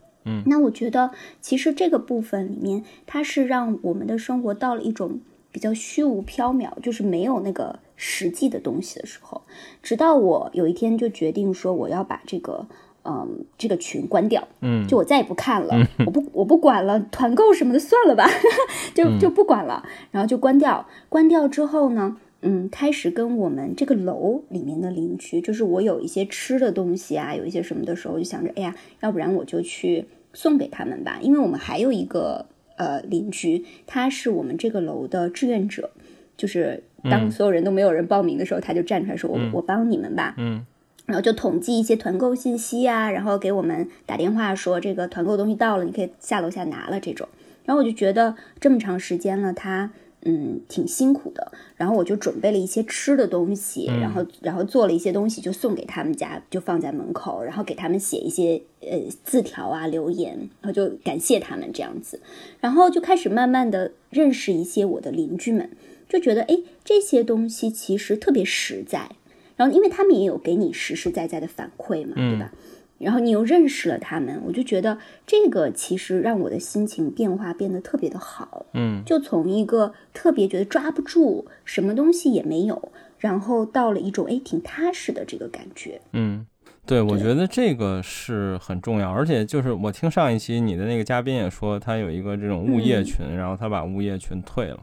[0.46, 5.20] 那我觉得，其实这个部分里面，它是让我们的生活到了一种
[5.52, 9.42] 比较虚无缥缈，就是没有那个实际的东西的时候。
[9.82, 12.68] 直到我有一天就决定说，我要把这个，
[13.04, 15.76] 嗯，这个群关掉，嗯就我再也不看了，
[16.06, 18.28] 我不我不管了，团购什么的算了吧，
[18.94, 20.88] 就就不管了，然后就关掉。
[21.10, 22.18] 关掉之后呢？
[22.46, 35.92] 嗯，开始跟我们这个楼里面的邻居，就是我有一些吃的东西啊，有一些什么的时候，就想着，哎呀，要不然我就去送给他们吧，因为我们还有一个呃邻居，他是我们这个楼的志愿者，
[36.38, 40.66] 就是当所有人都没有人报名的时候，他就站出来说，我我帮你们吧，嗯
[41.06, 47.28] 然后就统计一些团购信息啊，然后给我们打电话说这个团购东西到了，你可以下楼下拿了这种。
[47.66, 49.92] 然后我就觉得这么长时间了，他
[50.22, 51.52] 嗯挺辛苦的。
[51.76, 62.22] 然后我就准备了一些吃的东西，然后然后做了一些东西就送给他们家，就放在门口，然后给他们写一些呃字条啊留言，然后就感谢他们这样子。
[62.62, 65.70] 然后就开始慢慢的认识一些我的邻居们，
[66.14, 69.10] 就觉得哎这些东西其实特别实在。
[69.56, 72.52] 然后因为他们也有给你实实在在的反馈嘛，对吧？
[73.00, 74.98] 然后你又认识了他们，我就觉得
[75.28, 78.66] 这个其实让我的心情变化变得特别的好。
[78.74, 86.02] 嗯就从一个特别觉得抓不住，什么东西也没有，然后到了一种哎挺踏实的这个感觉。
[86.14, 86.48] 嗯，
[86.86, 94.80] 对，我觉得这个是很重要，而且就是我听上一期你的那个嘉宾也说，他有一个这种物业嗯群，然后他把物业群退了，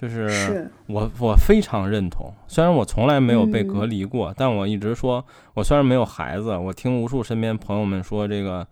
[0.00, 8.64] 就是是，我我非常认同，虽然我从来没有被嗯隔离过，但我一直说，我虽然没有孩子，我听无数身边朋友们说这个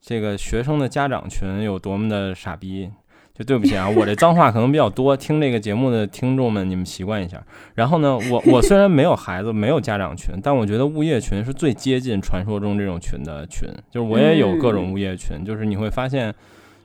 [0.00, 2.90] 这个学生的家长群有多么的傻逼。
[3.32, 7.42] 就对不起啊，我这脏话可能比较多，听这个节目的听众们，你们习惯一下。
[7.74, 13.66] 然后呢，我我虽然没有孩子，没有家长群，但我觉得物业群是最接近传说中这种群的群。
[13.90, 16.34] 就是我也有各种物业群，就是你会发现，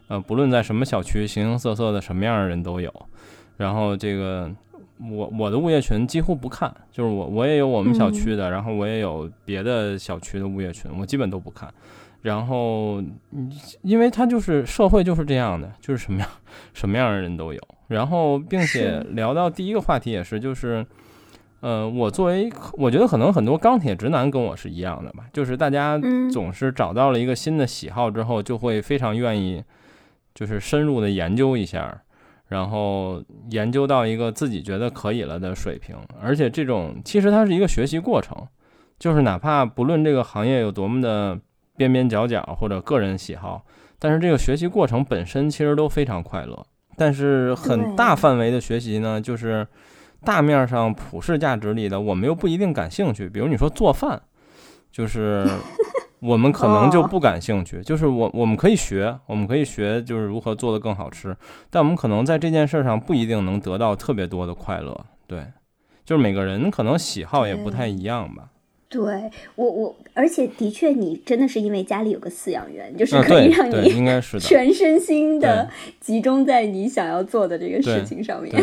[0.08, 2.89] 呃，不论在什么小区，形形色色的什么样的人都有。
[3.57, 4.49] 然后这个
[4.99, 11.71] 我我的物业群几乎不看，就是我我也有我们小区的，然后我也有别的小区的物业群，我基本都不看。
[12.21, 12.99] 然后，
[13.31, 13.51] 嗯
[13.83, 16.27] 因为他就是社会就是这样的，就是什么样
[16.73, 17.61] 什么样的人都有。
[17.87, 20.83] 然后，并且聊到第一个话题也是，就是，
[21.59, 29.63] 呃，我作为我觉得可能很多钢铁直男跟我是一样的吧，就是大家嗯总是找到了一个新的喜好之后，就会非常愿意，
[30.33, 32.01] 就是深入的研究一下，
[32.47, 35.95] 然后研究到一个自己觉得可以了的水平。
[36.21, 38.47] 而且这种其实它是一个学习过程，
[38.99, 41.39] 就是哪怕不论这个行业有多么的
[41.75, 43.65] 边边角角或者个人喜好，
[43.99, 46.65] 但是这个学习过程本身其实都非常快乐。
[46.97, 49.67] 但是很大范围的学习呢，就是
[50.23, 53.27] 大面上普世价值里的，我们又不一定感兴趣。
[53.27, 54.21] 比如你说做饭，
[54.91, 55.45] 就是
[56.19, 57.82] 我们可能就哦不感兴趣。
[57.82, 61.36] 就是我我们可以学，我们可以学，就是如何做的更好吃，
[61.69, 65.06] 但我们可能在这件事上不一定能得到特别多的快乐。
[65.28, 65.43] 对，
[66.06, 68.49] 就是每个人可能喜好也不太一样吧。
[68.88, 74.39] 对我我，而且的确，你真的是因为家里有个饲养员，就是嗯，可以让你应该是。
[74.39, 78.54] 全身心的集中在你想要做的这个事情上面。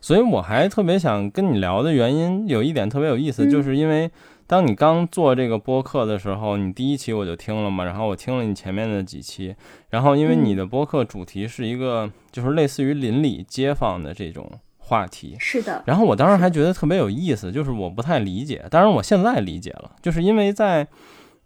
[0.00, 4.10] 所以我还特别想跟你聊的原因，有一点特别有意思，嗯就是因为
[4.46, 9.54] 当你刚做这个播客的时候，你第一期我就听了嘛，然后我听了你前面的几期，
[9.90, 15.36] 然后因为你嗯的播客主题是一个就是类似于邻里街坊的这种话题。
[15.40, 20.86] 是的，然后我当时还觉得特别有意思，就是我不太理解，当然我现在理解了，就是因为在，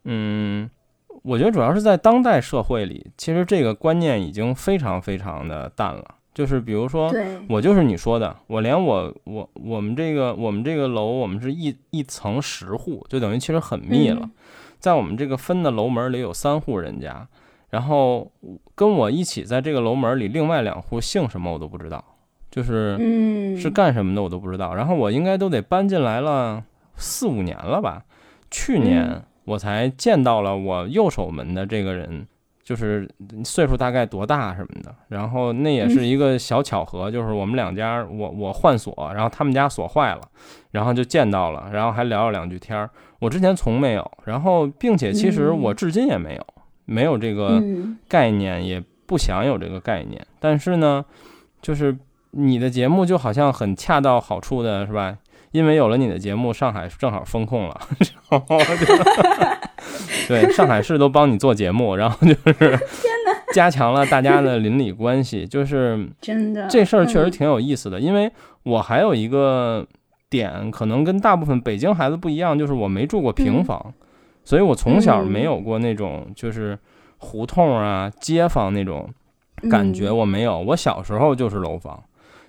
[0.04, 0.68] 嗯，
[1.22, 6.16] 我觉得主要是在当代社会里，其实这个观念已经非常非常的淡了。
[6.40, 7.12] 就是比如说，
[7.50, 14.20] 我就是你说的，我连我我我们这个我们这个楼，我们是一一层十户，就等于其实很密了。
[14.22, 14.30] 嗯
[14.78, 17.28] 在我们这个分的楼门里有三户人家，
[17.68, 18.32] 然后
[18.74, 22.02] 跟我一起在这个楼门里，另外两户姓什么我都不知道，
[22.50, 24.74] 就是嗯，是干什么的我都不知道。
[24.74, 26.64] 然后我应该都得搬进来了
[26.96, 28.04] 四五年了吧，
[28.50, 32.26] 去年嗯我才见到了我右手门的这个人。
[32.70, 33.04] 就是
[33.44, 40.20] 岁数大概多大什么的，然后那也是一个小巧合，就是我们两家我我换锁，然后他们家锁坏了，
[40.70, 42.88] 然后就见到了，然后还聊了两句天儿。
[43.18, 46.46] 我之前从没有，然后并且其实我至今也没有，
[46.84, 50.24] 没有这个嗯概念，也不想有这个概念。
[50.38, 51.04] 但是呢，
[51.60, 51.98] 就是
[52.30, 55.18] 你的节目就好像很恰到好处的是吧？
[55.52, 57.80] 因为有了你的节目，上海正好封控了，
[58.30, 58.86] 然后就
[60.28, 62.78] 对上海市都帮你做节目，然后就是
[63.52, 67.98] 加强了大家的邻里关系，就是真的这事儿确实嗯挺有意思的。
[67.98, 68.30] 因为
[68.62, 69.84] 我还有一个
[70.28, 73.92] 点，可能跟大部分北京孩子不一样，就是我没住过平嗯房，
[74.44, 76.78] 所以我从小嗯没有过那种就是
[77.18, 79.08] 胡同啊、街坊那种
[79.68, 80.60] 感觉，嗯我没有。
[80.60, 82.00] 我小时候就是楼房。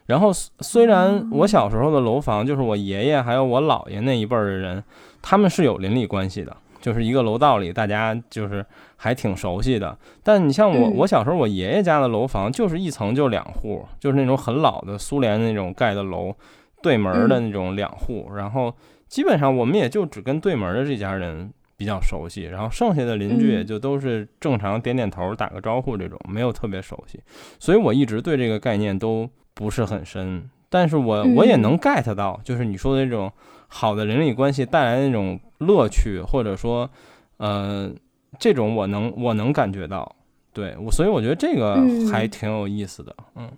[0.08, 4.84] 然后虽虽然我小时候的楼房，就是我爷爷还有我姥爷那一辈儿的人，
[5.22, 8.66] 他们是有邻里关系的，就是一个楼道里大家就是
[8.98, 9.96] 还挺熟悉的。
[10.24, 10.96] 但你像我，嗯。
[10.98, 16.34] 我小时候我爷爷家的楼房就是一层就两户，就是那种很老的苏联那种盖的楼，
[16.82, 18.76] 对门儿的那种两户，然后
[19.08, 23.68] 基本上我们也就只跟对门儿的这家人比较熟悉，然后剩下的邻居也嗯。
[23.68, 27.20] 就都是正常点点头、打个招呼这种，没有特别熟悉，
[27.60, 30.50] 所以我一直对这个概念都不是很深。
[30.70, 33.32] 但是我我也嗯能 get 到，就是你说的那种
[33.68, 36.90] 好的邻里关系带来那种乐趣，或者说，
[37.38, 37.92] 呃，
[38.40, 40.16] 这种我能我能感觉到，
[40.54, 43.52] 对我，所以我觉得这个嗯还挺有意思的，嗯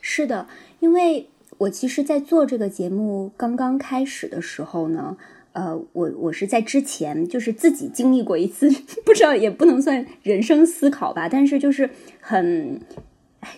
[0.00, 0.46] 是的，
[0.80, 1.28] 因为
[1.58, 5.16] 我其实，在做这个节目刚刚开始的时候呢，
[5.52, 8.68] 呃，我我是在之前就是自己经历过一次，
[9.06, 11.88] 不知道也不能算人生思考吧，但是就是
[12.20, 12.80] 很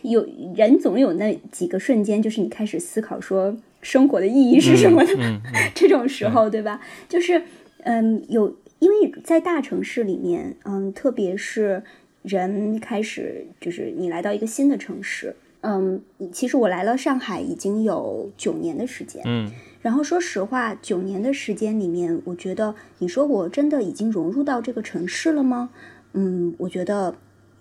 [0.02, 6.80] 有人总有那几个瞬间，就是你开始思考说生活的意义是什么的，嗯嗯 这种时候，对吧？
[7.08, 7.42] 就是，
[7.84, 11.82] 嗯，有，因为在大城市里面，嗯，特别是
[12.22, 25.70] 人开始，就是你来到一个新的城市，嗯，其实我来了上海已经有九年的时间，嗯然后说实话，九年的时间里面，我觉得你说我真的已经融入到这个城市了吗？
[26.14, 27.14] 嗯，我觉得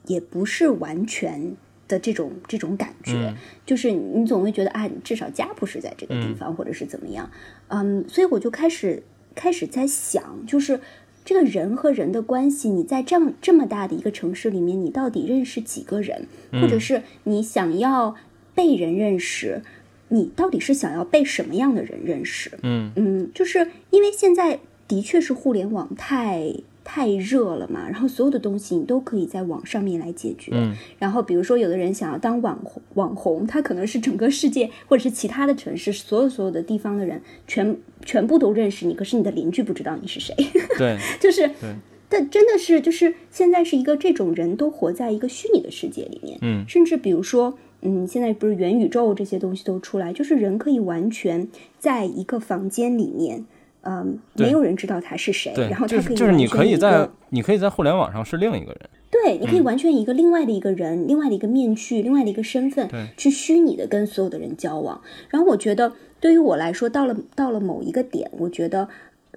[0.07, 1.55] 也不是完全
[1.87, 3.35] 的这种这种感觉，嗯。
[3.65, 7.29] 就是你总会觉得啊，你至少家不是在这个地方，或者是怎么样，
[7.67, 9.03] 嗯，所以我就开始
[9.35, 10.79] 开始在想，就是
[11.25, 18.15] 这个人和人的关系，你在这样这么大的一个城市里面，你到底认识几个人，或者是你想要
[18.55, 19.61] 被人认识，
[20.07, 22.51] 你到底是想要被什么样的人认识？
[22.63, 22.91] 嗯。
[22.95, 26.53] 嗯，就是因为现在的确是互联网太
[26.89, 30.51] 太热了嘛，然后所有的东西你都可以在网上面来解决。
[30.55, 40.33] 嗯然后比如说有的人想要当网红，网红他可能是整个世界或者是其他的城市所有所有的地方的人全全部都认识你，可是你的邻居不知道你是谁，
[40.79, 41.75] 对就是对。
[42.09, 53.43] 但真的是，就是现在是一个这种人都活在一个虚拟的世界里面，嗯甚至比如说，嗯，现在不是元宇宙这些东西都出来，就是人可以完全在一个房间里面，
[53.89, 65.01] 嗯，没有人知道他是谁，然后，他可以就是就是你可以在你可以在互联网上是另一个人，对，你可以完全一个另外的一个人、另外的一个面具、另外的一个身份对去虚拟的跟所有的人交往。
[65.29, 68.89] 然后我觉得，对于我来说，到了到了某一个点，我觉得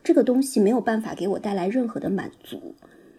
[0.03, 2.75] 这个东西没有办法给我带来任何的满足，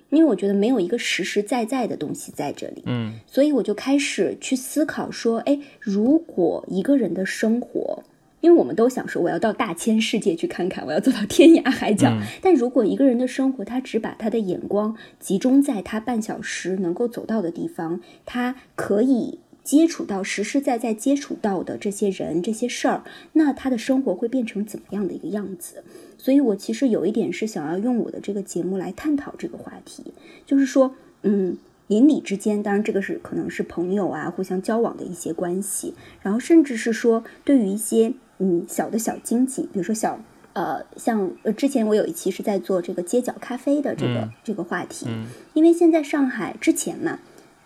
[0.10, 2.84] 因为我觉得没有一个实实在在的东西在这里。
[2.88, 8.04] 嗯所以我就开始去思考说，哎，如果一个人的生活，
[8.42, 12.10] 因为我们都想说我要到大千世界去看看，我要走到天涯海角。
[12.10, 25.84] 嗯但如果一个人的生活，他只把他的眼光集中在他半小时能够走到的地方，他可以接触到实实在在接触到的这些人、这些事儿，那他的生活会变成怎么样的一个样子？
[26.18, 30.14] 所以我其实有一点是想要用我的这个节目来探讨这个话题，
[30.46, 31.58] 就是说，嗯。
[31.88, 40.20] 邻里之间，当然这个是可能是朋友啊，互相交往的一些关系，然后甚至是说对于一些嗯小的小经济，比如说小
[40.54, 47.20] 呃像呃之前我有一期是在做这个街角咖啡的这个、嗯这个话题，嗯因为现在上海之前嘛，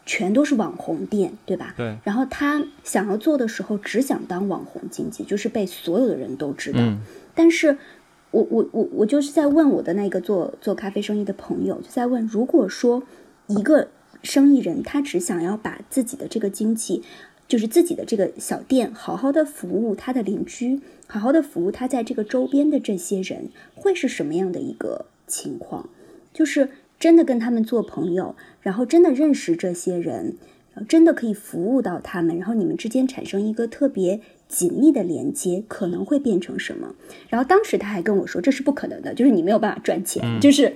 [0.05, 1.73] 全都是网红店，对吧？
[1.77, 6.79] 对，然后他想要做的时候，只想当网红经济，就是被所有的人都知道。
[6.79, 6.99] 嗯
[7.33, 7.77] 但是
[8.31, 13.03] 我我我我就是在问我的那个做做咖啡生意的朋友，就在问，如果说
[13.47, 13.87] 一个
[14.23, 17.03] 生意人他只想要把自己的这个经济
[17.47, 25.87] 就是自己的这个小店，好好的服务他的邻居，好好的服务他在这个周边的这些人，会是什么样的一个情况？
[26.33, 26.69] 就是
[26.99, 30.37] 真的跟他们做朋友，然后真的认识这些人，
[30.89, 34.19] 真的可以服务到他们，然后你们之间产生一个特别
[34.49, 36.95] 紧密的连接，可能会变成什么？
[37.29, 40.73] 然后当时他还跟我说，这是不可能的，就是你没有办法赚钱，就是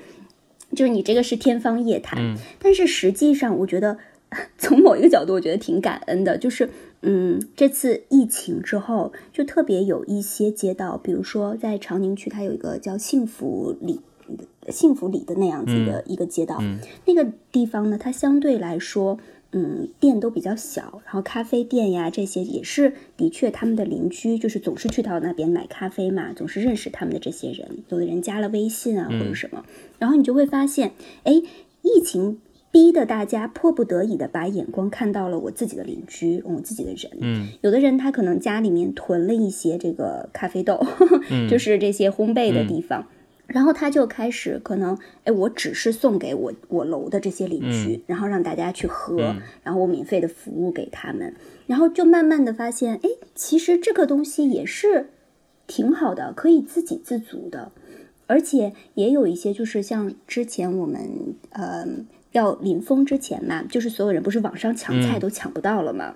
[0.75, 2.37] 就是你这个是天方夜谭。
[2.59, 3.97] 但是实际上，我觉得。
[4.59, 6.69] 从某一个角度，我觉得挺感恩的，就是，
[7.01, 14.01] 嗯，这次疫情之后，就特别有一些街道，比如说在长宁区，它有一个叫幸福里、
[14.69, 16.61] 幸福里的那样子的一个街道，
[17.05, 19.17] 那个地方呢，它相对来说，
[19.51, 29.65] 嗯，店都比较小，然后咖啡店呀这些也是的确他们的邻居，就是总是去到那边买咖啡嘛，总是认识他们的这些人，有的人加了微信啊或者什么，
[29.97, 30.91] 然后你就会发现，
[31.23, 31.33] 哎，
[31.81, 32.39] 疫情。
[32.71, 37.17] 逼得大家迫不得已的把眼光看到了我自己的邻居，我自己的人。
[37.19, 40.79] 嗯，有的人他可能家里面囤了一些这个咖啡豆，
[41.49, 43.07] 就是这些烘焙的地方，
[43.47, 51.33] 然后他就开始可能，哎，我只是送给我我楼的这些邻居，然后让大家去喝，然后我免费的服务给他们，
[51.65, 55.07] 然后就慢慢的发现，哎，其实这个东西也是
[55.65, 57.71] 挺好的，可以自给自足的，
[58.27, 62.05] 而且也有一些就是像之前我们，嗯。
[62.31, 66.15] 要临封之前嘛，就是所有人不是网上抢菜都抢不到了嘛。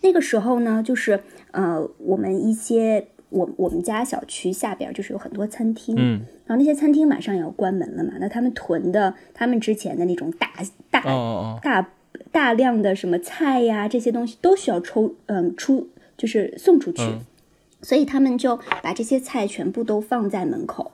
[0.00, 10.50] 那个时候呢，就是呃，我们一些我我们家小区下边就是有很多餐厅，嗯，然后那些餐厅马上也要关门了嘛，那他们囤的他们之前的那种大
[10.90, 11.02] 大
[11.60, 11.90] 大
[12.30, 17.02] 大量的什么菜呀这些东西都需要抽嗯出就是送出去，
[17.82, 20.92] 所以他们就把这些菜全部都放在门口，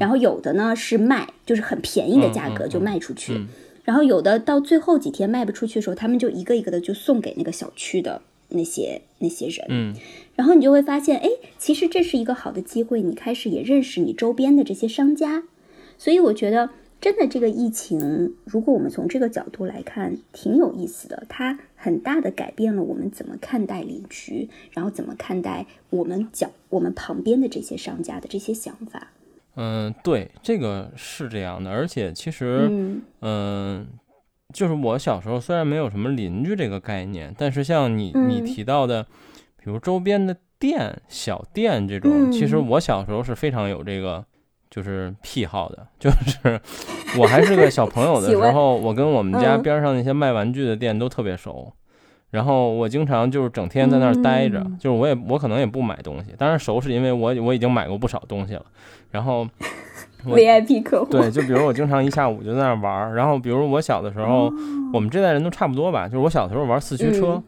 [0.00, 3.44] 然后有的呢是卖，就是很便宜的价格就卖出去。
[3.86, 9.64] 然后有的到最后几天卖不出去的时候，他们就一个一个的就送给那个小区的那些那些人。
[9.70, 9.94] 嗯，
[10.34, 15.44] 然后你就会发现，哎，其实这是一个好的机会，你开始也认识你周边的这些商家。
[15.96, 16.70] 所以我觉得，
[17.00, 21.22] 真的这个疫情，如果我们从这个角度来看，挺有意思的。
[21.28, 29.12] 它很大的改变了我们怎么看待邻居，然后怎么看待我们角我们旁边的这些商家的这些想法。
[29.56, 32.68] 嗯，对，这个是这样的，而且其实，
[33.22, 33.86] 嗯，
[34.52, 39.02] 就是我小时候虽然没有什么邻居这个概念，但是像你你提到的，
[39.56, 44.24] 比如周边的店、小店这种，其实我小时候是非常有这个
[44.70, 46.60] 就是癖好的， 就是
[47.18, 51.72] 我还是个小朋友的时候，我跟我们家边上那些卖玩具的店都特别熟。
[52.30, 58.66] 然后我经常就是整天在那儿待着，就是我也我可能也不买东西，当然熟是因为我我已经买过不少东西了。
[59.16, 59.48] 然后
[60.26, 61.10] VIP 客户。
[61.10, 63.14] 对，就比如我经常一下午就在那儿玩儿。
[63.14, 64.52] 然后比如我小的时候，
[64.92, 67.42] 我们这代人都差不多吧，就是我小的时候玩四驱车，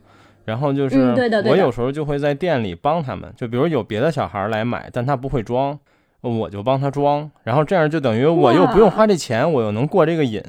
[0.47, 1.15] 然后就是
[1.45, 5.79] 我有时候就会在店里帮他们，就比如有别的小孩来买，但他不会装，
[6.23, 10.43] 我就帮他装，然后这样就等于我又不用花这钱，我又能过这个瘾。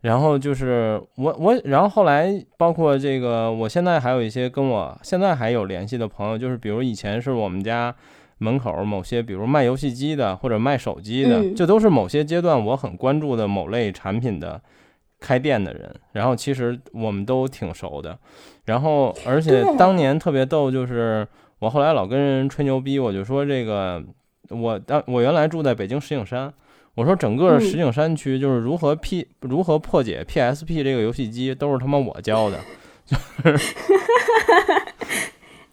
[0.00, 7.92] 然后就是我我，然后后来包括这个，我现在还有一些跟我现在还有联系的朋友，就是比如以前是我们家
[8.38, 14.60] 门口某些，比如卖游戏机的或者卖手机的，这都是某些阶段我很关注的某类产品的
[15.20, 15.94] 开店的人。
[16.12, 18.18] 然后其实我们都挺熟的。
[18.64, 21.26] 然后而且当年特别逗，就是
[21.58, 24.02] 我后来老跟人吹牛逼，我就说这个
[24.50, 26.52] 我当我原来住在北京石景山。
[26.94, 32.58] 我说整个石景山区就是如何 P 如何破解 PSP 这个游戏机都是他妈我教的，
[33.06, 33.76] 就是。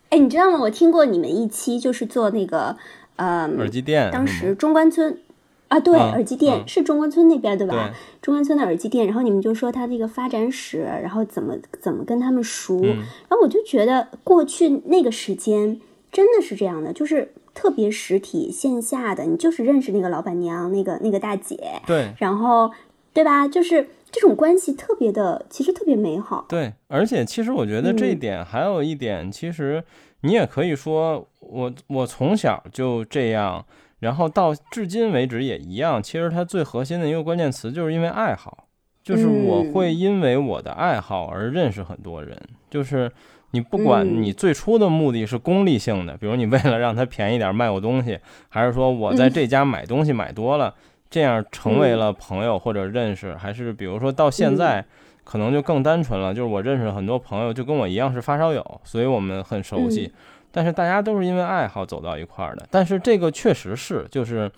[0.10, 0.60] 哎，你知道吗？
[0.60, 2.76] 我听过你们一期就是做那个
[3.16, 5.20] 呃耳机店，当时中关村
[5.68, 7.92] 啊，对，耳机店是中关村那边对吧？
[8.22, 15.80] 中关村的耳机店，然后你们就说它那个发展史，然后怎么怎么跟他们熟，然后我就觉得过去那个时间
[16.12, 17.32] 真的是这样的，就是。
[17.56, 22.70] 特别实体线下的，你就是认识那个老板娘，那个那个大姐，对，然后
[23.14, 23.48] 对吧？
[23.48, 26.46] 就是这种关系特别的，其实特别美好。
[26.48, 29.84] 对，而且其实我觉得这一点还有一点，其实
[30.22, 33.66] 你也可以说，我我从小就这样，
[34.00, 36.02] 然后到至今为止也一样。
[36.02, 38.70] 其实它最核心的一个关键词就是因为爱好，
[39.04, 43.12] 就是我会因为我的爱好而认识很多人，就是。
[43.52, 50.76] 你不管你最初的目的是功利性的，比如你为了让他便宜点卖我东西，还是说我在这家买东西买多了，
[51.10, 54.84] 这样成为了朋友或者认识，还是比如说到现在
[55.24, 60.12] 可能就更单纯了，就是我认识很多朋友就跟我一样是发烧友，所以我们很熟悉，
[60.52, 62.68] 但是大家都是因为爱好走到一块儿的。
[62.70, 64.52] 但是这个确实是，就是，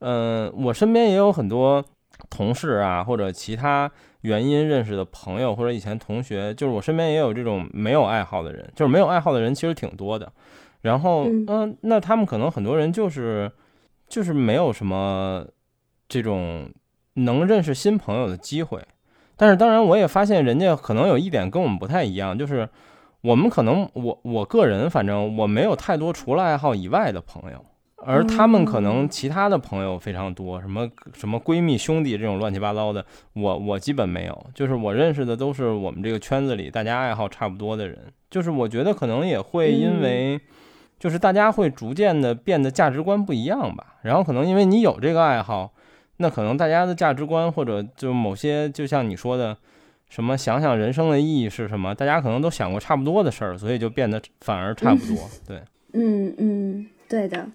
[0.00, 1.84] 嗯，我身边也有很多
[2.30, 3.90] 同事啊，或者其他
[4.22, 10.32] 原因认识的朋友，或者以前同学，就是我身边也有这种没有爱好的人，就是没有爱好的人其实挺多的。
[10.82, 13.50] 然后，嗯，那他们可能很多人就是
[14.08, 15.46] 就是没有什么
[16.12, 16.68] 这种
[17.14, 18.78] 能认识新朋友的机会。
[19.34, 22.68] 但是，当然，我也发现人家可能有一点跟我们不太一样，就是
[23.22, 27.64] 我们可能我我个人反正我没有太多除了爱好以外的朋友。
[28.04, 34.46] 而他们可能其他的朋友非常多，什么什么闺蜜兄弟这种乱七八糟的，我我基本没有。
[34.54, 37.96] 就是我认识的都是我们这个圈子里大家爱好差不多的人。
[38.28, 40.40] 就是我觉得可能也会因为，
[40.98, 43.94] 就是大家会逐渐的变得价值观不一样吧。
[44.02, 45.72] 然后可能因为你有这个爱好，
[46.22, 49.54] 那可能大家的价值观或者就某些就像你说的，
[50.08, 55.28] 什么想想人生的意义是什么，大家可能都想过差不多的事儿，所以就变得反而差不多。
[55.46, 55.60] 对，
[55.92, 57.46] 嗯嗯，对的。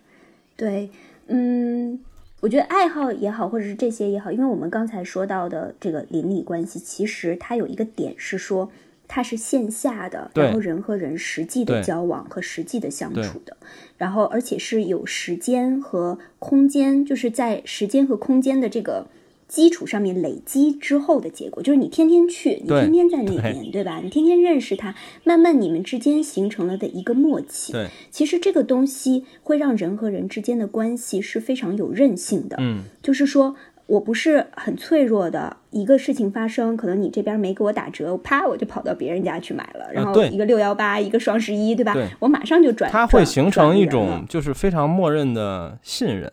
[0.56, 0.90] 对，
[1.28, 2.00] 嗯，
[2.42, 8.70] 我觉得爱好也好，或者是这些也好，因为我们刚才说到的这个邻里关系，其实它有一个点是说，
[9.08, 13.58] 它是线下的，然后人和人实际的交往和实际的相处的，
[13.98, 19.08] 然后而且是有时间和空间，就是在时间和空间的这个。
[19.48, 24.02] 基础上面累积之后的结果，就是你天天去，你天天在那边，对吧？
[24.04, 24.94] 你天天认识他，
[25.24, 27.72] 慢慢你们之间形成了的一个默契。
[27.72, 32.58] 对，其实这个东西会让人和人之间的关系是非常有韧性的。
[32.60, 33.56] 嗯，就是说
[33.88, 41.96] 我不是很脆弱的，一个事情发生，可能你这边没给我打折，啪，我就跑到别人家去买了，然后一个六幺八，一个双十一，对吧？
[42.20, 42.92] 我马上就转。
[42.92, 46.32] 它会形成一种就是非常默认的信任。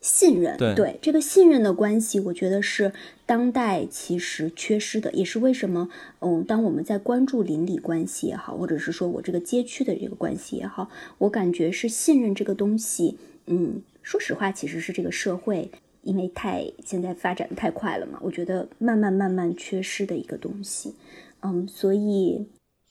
[0.00, 2.92] 信任，对这个信任的关系，我觉得是
[3.26, 5.88] 当代其实缺失的，也是为什么，
[6.20, 10.88] 嗯，当我们在关注邻里关系也好，或者是说我这个街区的这个关系也好，
[11.18, 15.68] 我感觉是信任这个东西，嗯，说实话，其实是这个社会
[16.02, 20.94] 因为太现在发展的太快了嘛，我觉得慢慢慢慢缺失的一个东西，
[21.40, 22.46] 嗯，所以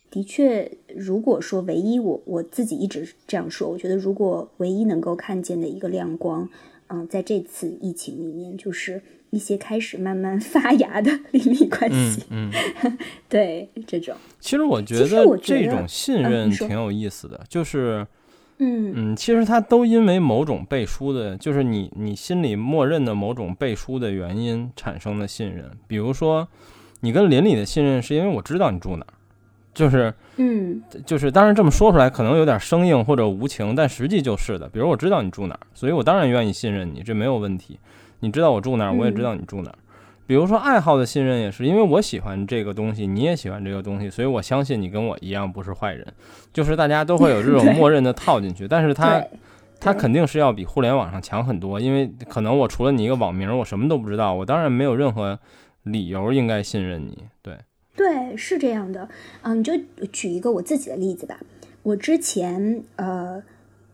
[0.10, 6.50] 的确，如果说唯一我我自己一直这样说，我觉得如果唯一能够看见的一个亮光。
[6.90, 12.50] 嗯，在这次疫情里面，就是一些开始慢慢发芽的 邻里关系，嗯，
[13.28, 14.16] 对这种。
[14.40, 15.06] 其实我觉得
[15.44, 18.08] 这种信任挺有意思的，就是，
[18.60, 25.70] 嗯嗯，其实它都因为某种背书的，就是你你心里默认的某种背书的原因产生的信任。
[25.88, 26.48] 比如说，
[27.02, 29.14] 你跟邻里的信任是因为我知道你住哪儿。
[29.74, 34.68] 就是，嗯，就是，当然这么说出来可能有点生硬或者无情，但实际就是的。
[34.70, 37.80] 比如我知道你住哪儿，所以我当然愿意信任你，这没有问题。
[38.22, 39.78] 你知道我住哪儿，我也知道你住哪儿。
[40.28, 46.06] 比如说爱好的信任也是，因为我喜欢这个东西，你也喜欢这个东西，所以我相信你跟我一样不是坏人。
[46.54, 49.24] 就是大家都会有这种 默认的套进去，但是它，
[49.80, 55.40] 它肯定是要比互联网上强很多，因为可能我除了你一个网名，我什么都不知道，我当然没有任何
[55.84, 57.24] 理由应该信任你。
[57.42, 57.56] 对。
[57.96, 59.10] 对，是这样的，
[59.42, 59.74] 嗯，你就
[60.12, 61.40] 举一个我自己的例子吧。
[61.82, 63.42] 我之前，呃，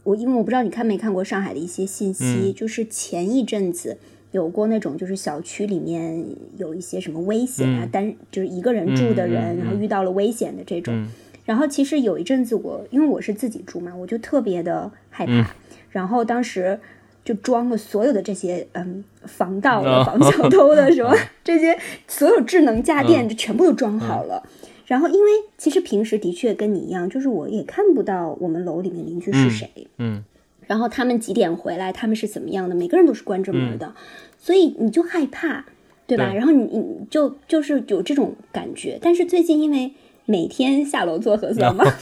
[0.04, 3.98] 我因为我不知道你看没看过上海的一些信息，就是前一阵子
[4.34, 6.26] 有过那种，就是小区里面
[6.58, 11.08] 有一些什么危险啊，单就是一个人住的人，然后遇到了危险的这种。
[11.46, 15.56] 然后其实有一阵子我，因为我是自己住嘛，我就特别的害怕。
[15.90, 16.78] 然后当时。
[17.26, 24.44] 就装了所有的这些，嗯，防盗的、防小偷的什么 这些，所有智能家电就全部都装好了。
[24.88, 29.70] 然后，因为其实平时的确跟你一样，就是我也看不到我们楼里面邻居是谁，
[30.00, 30.22] 嗯，
[30.68, 33.94] 然后他们几点回来，他们是怎么样的，每个人都是关着门的，
[34.38, 35.66] 所以你就害怕，
[36.08, 36.34] 对吧？
[36.34, 38.98] 然后你你就就是有这种感觉。
[39.02, 39.92] 但是最近因为
[40.26, 41.86] 每天下楼做核酸嘛。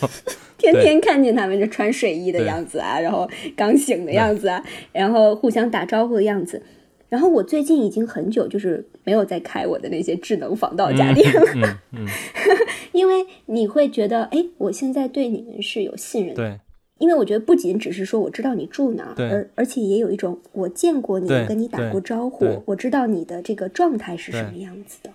[0.61, 6.61] 天天看见他们就穿睡衣的样子啊，然后刚醒的样子啊，然后互相打招呼的样子。
[7.09, 11.79] 然后我最近已经很久就是没有再开我的那些智能防盗家电了，
[12.93, 16.59] 因为你会觉得，哎，我现在对你们是有信任的。
[17.01, 25.09] 对，因为我觉得不仅只是说我知道你住哪，而而且也有一种我见过你，跟你打过招呼，我知道你的这个状态是什么样子的。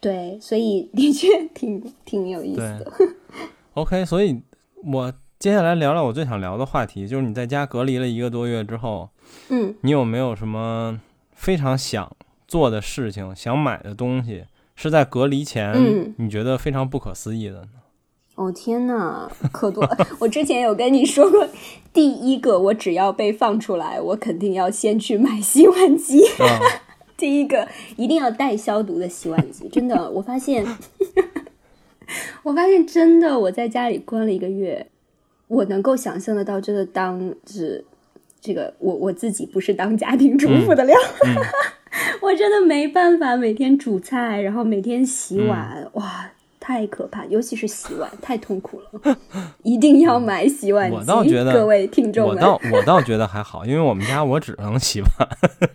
[0.00, 2.92] 对，所以的确挺挺有意思的。
[3.74, 4.40] OK，所以。
[4.86, 9.08] 我接下来聊聊我最想聊的话题，就是你在家隔离了一个多月之后，
[9.48, 11.00] 嗯，你有没有什么
[11.32, 12.14] 非常想
[12.46, 14.44] 做的事情、想买的东西，
[14.76, 17.68] 是在隔离前你觉得非常不可思议的呢？
[18.34, 19.88] 哦天哪，可多！
[20.18, 21.48] 我之前有跟你说过，
[21.92, 26.20] 第一个我只要被放出来，我肯定要先去买洗碗机。
[27.16, 30.66] 第一个一定要带消毒的洗碗机，真的，我发现。
[32.42, 34.86] 我发现真的，我在家里关了一个月，
[35.48, 37.84] 我能够想象得到，真的当是
[38.40, 40.98] 这个我我自己不是当家庭主妇的料，
[42.20, 46.30] 我真的没办法每天煮菜，然后每天洗碗，哇，
[46.66, 47.26] 太可怕！
[47.26, 49.18] 尤其是洗碗，太痛苦了。
[49.62, 50.96] 一定要买洗碗机。
[50.96, 55.28] 我倒觉得，各位听众们，我倒我倒觉得还好，因为我们家我只能洗碗，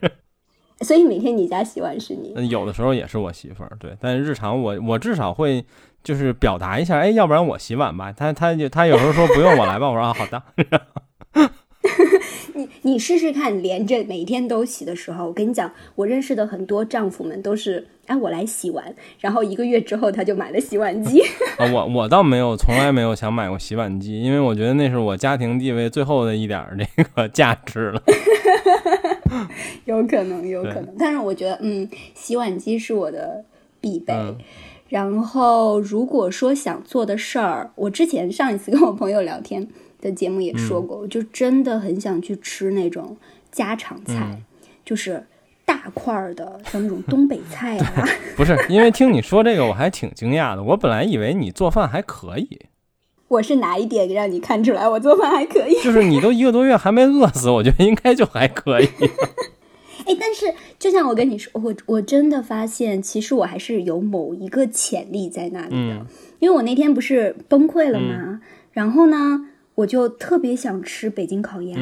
[0.81, 2.49] 所以每天你家洗碗是你？
[2.49, 3.95] 有的时候也是我媳妇儿，对。
[4.01, 5.63] 但是日常我我至少会
[6.03, 8.11] 就是表达一下，哎，要不然我洗碗吧。
[8.11, 10.41] 他他就他有时候说不用我来吧，我说啊好的。
[12.55, 21.21] 你你试试看，连着每天都洗的时候，我跟你讲，我认识的很多丈夫们都是，哎，我来洗碗，然后一个月之后他就买了洗碗机。
[21.57, 28.01] 啊，我我倒没有，从来没有想买过洗碗机，因为我觉得那是我家庭地位最后的一点这个价值了。
[29.85, 33.43] 有可能，有可能，但是我觉得，嗯，洗碗机是我的
[33.79, 34.13] 必备。
[34.87, 39.67] 然后如果说想做的事儿，我之前上一次跟我朋友聊天。
[40.01, 43.17] 的节目也说过，我就真的很想去吃那种
[43.51, 44.41] 家常菜，
[44.85, 45.25] 就是
[45.65, 48.05] 大块儿的，像那种东北 菜啊。
[48.35, 50.63] 不是，因为听你说这个，我还挺惊讶的。
[50.63, 52.59] 我本来以为你做饭还可以。
[53.27, 55.75] 我是哪一点让你看出来我做饭还可以？
[55.83, 58.89] 就是你都一个多月还没饿死，我觉得应该就还可以。
[60.07, 66.05] 哎，但是就像我跟你说，我我真的发现，其实我还是有某一个潜力在那里的。
[66.39, 68.41] 因为我那天不是崩溃了吗？
[68.71, 69.45] 然后呢？
[69.79, 71.77] 我就特别想吃北京烤鸭，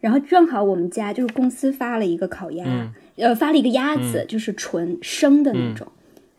[0.00, 2.64] 然后正好我们家就是公司发了一个烤鸭，
[3.16, 5.86] 呃，发了一个鸭子，就是纯生的那种。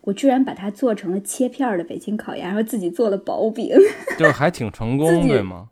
[0.00, 3.72] 我居然把它做成了切片的北京烤鸭，然后自己做了薄饼，
[4.18, 5.68] 就是还挺成功，对吗？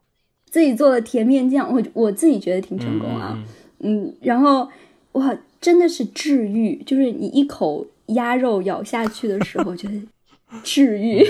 [0.48, 3.36] 自己做了甜面酱，我我自己觉得挺成功啊。
[3.80, 4.68] 嗯，然后
[5.12, 9.94] 哇，真的是治愈，就是你一口鸭肉咬下去的时候， 觉得
[10.62, 11.26] 治愈。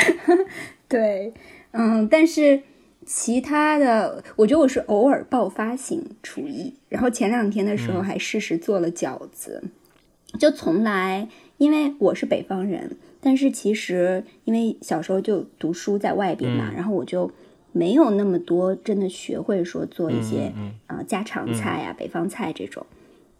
[0.86, 1.32] 对，
[1.70, 2.60] 嗯，但是。
[3.06, 9.62] 其他的，我觉得我是偶尔爆发型厨艺，然后前两天的时候还试试做了饺子，
[10.38, 11.28] 就从来
[11.58, 17.30] 因为我是北方人，但是其实因为小时候就读书在外边嘛，然后我就
[17.72, 20.52] 没有那么多真的学会说做一些
[20.86, 22.86] 啊家常菜啊北方菜这种。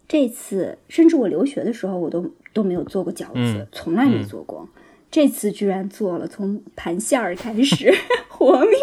[0.07, 4.69] 这次甚至我留学的时候我都都没有做过饺子，从来没做过。
[5.15, 7.89] 这次居然做了，从盘馅儿开始
[8.27, 8.77] 和面，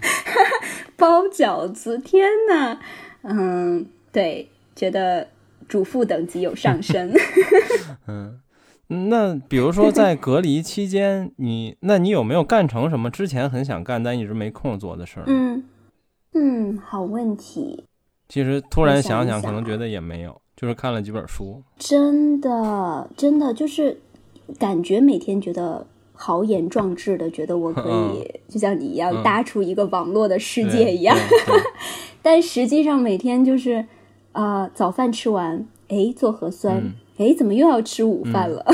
[0.96, 2.78] 包饺子，天呐，
[3.20, 5.28] 嗯，对，觉得
[5.68, 7.12] 主妇等级有上升。
[8.08, 8.40] 嗯，
[9.10, 15.24] 那比如说在隔离期间，你那你有没有干成什么之前很想干但一直没空做的事儿？
[15.26, 15.62] 嗯
[16.32, 17.84] 嗯，好问题。
[18.26, 21.62] 其实突然想想，可能觉得也没有，就是看了几本书。
[21.78, 24.00] 真的，真的就是。
[24.58, 31.16] 感觉每天觉得豪言壮志的，觉得我可以就像你一样搭出一个网络的世界一样，
[32.22, 33.84] 但实际上每天就是
[34.32, 38.64] 啊，早饭吃完，哎，做核酸，哎，怎么又要吃午饭了？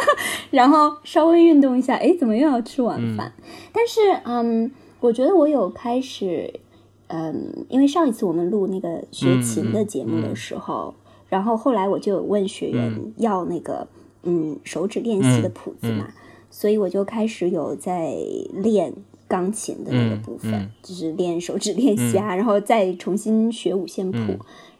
[0.50, 3.32] 然后稍微运动一下，哎，怎么又要吃晚饭？
[3.72, 4.70] 但是，嗯，
[5.00, 6.60] 我觉得我有开始，
[7.08, 10.94] 嗯，因为上一次我们录那个学琴的节目的时候，
[11.28, 13.88] 然后后来我就有问学员要那个。
[14.24, 16.08] 嗯，手指练习的谱子嘛，
[16.50, 18.14] 所以我就开始有在
[18.52, 18.92] 练
[19.26, 24.18] 钢琴的那个部分，就是练手指练习啊，然后再重新学五线谱，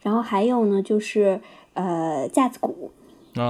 [0.01, 1.39] 然后还有呢，就是
[1.73, 2.91] 呃架子鼓，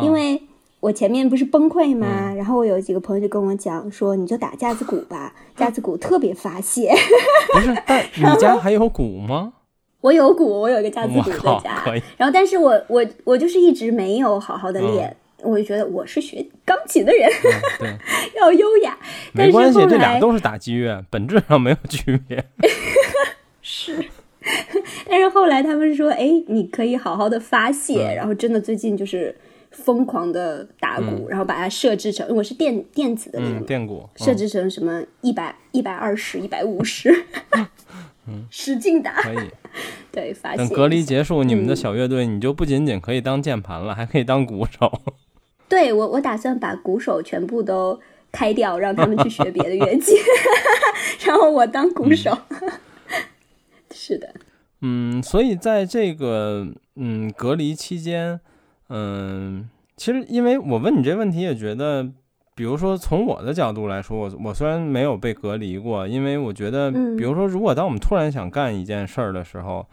[0.02, 0.42] 因为
[0.80, 2.34] 我前面不是崩溃吗？
[2.36, 6.94] 然后我有几个朋友就跟我讲说，你就打架子鼓吧，架子鼓特别发泄。
[7.54, 9.54] 不是，但你家还有鼓吗？
[10.02, 11.84] 我有鼓，我有一个架子鼓在家，
[12.18, 15.16] 然后但是我我我就是一直没有好好的练。
[15.44, 17.30] 我就觉得我是学钢琴的人，
[17.80, 17.96] 对，
[18.40, 18.98] 要优雅。
[19.34, 22.44] 没关系，这俩都是打击乐，本质上没有区别。
[23.62, 24.04] 是，
[25.10, 29.36] 但是后来他们说，哎，你可以好好的发泄，然后真的最近就是
[29.72, 37.26] 疯狂的打鼓，然后把它设置成，我是电电子的那种电鼓，设置成什么一百一百二十一百五十，
[38.28, 39.50] 嗯，使劲打可以。
[40.12, 40.58] 对，发泄。
[40.58, 45.02] 等隔离结束，你们的小乐队你就不仅仅可以当键盘了，还可以当鼓手。
[45.74, 48.00] 对我，我打算把鼓手全部都
[48.32, 50.14] 开掉，让他们去学别的乐器
[51.26, 52.38] 然后我当鼓手。
[53.90, 54.32] 是的，
[54.82, 58.40] 嗯，所以在这个嗯隔离期间，
[58.90, 59.68] 嗯，
[59.98, 62.08] 其实因为我问你这问题，也觉得，
[62.54, 69.88] 比如说从我的角度来说，我我虽然没有被隔离过，因为我觉得，比如说，如果当我们突然想干一件事儿的时候，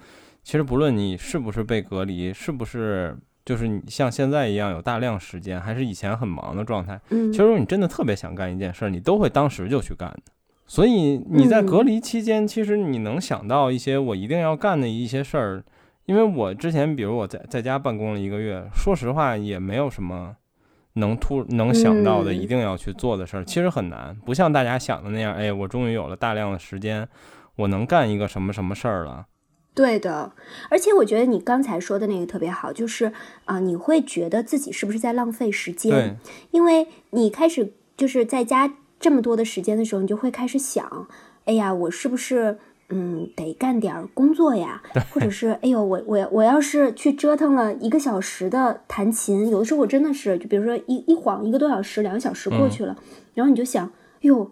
[0.44, 3.16] 其实不论你是不是被隔离，是不是。
[3.44, 7.00] 就是你像现在一样有大量时间，还是以前很忙的状态。
[7.08, 10.32] 嗯，其实你真的特别想干一件事儿，你都会当时就去干的。
[10.66, 15.64] 所以你在隔离期间，其实你能想到一些我一定要干的一些事儿，
[16.06, 20.36] 因为我之前比如我在在家办公了一个月，说实话也没有什么
[20.92, 27.08] 能突能想到的嗯一定要去做的事儿，其实很难，不像大家想的那样，哎，我终于有了大量的时间，
[27.56, 29.26] 我能干一个什么什么事儿了。
[29.72, 30.32] 对的，
[30.68, 33.12] 而且我觉得你刚才说的那个特别好，就是
[33.44, 35.90] 啊、你会觉得自己是不是在浪费时间？
[35.90, 36.16] 对，
[36.50, 41.06] 因为你开始就是在家这么多的时间的时候，你就会开始想，
[41.44, 42.58] 哎呀，我是不是
[42.88, 44.82] 嗯得干点儿工作呀？
[45.12, 52.96] 或者是哎呦，我我我要是去折腾了一个小时的弹琴，有的时候我真的是，就比如说一一晃一个多小时、两个小时过去了，
[53.34, 53.92] 然后你就想，哎
[54.22, 54.50] 呦。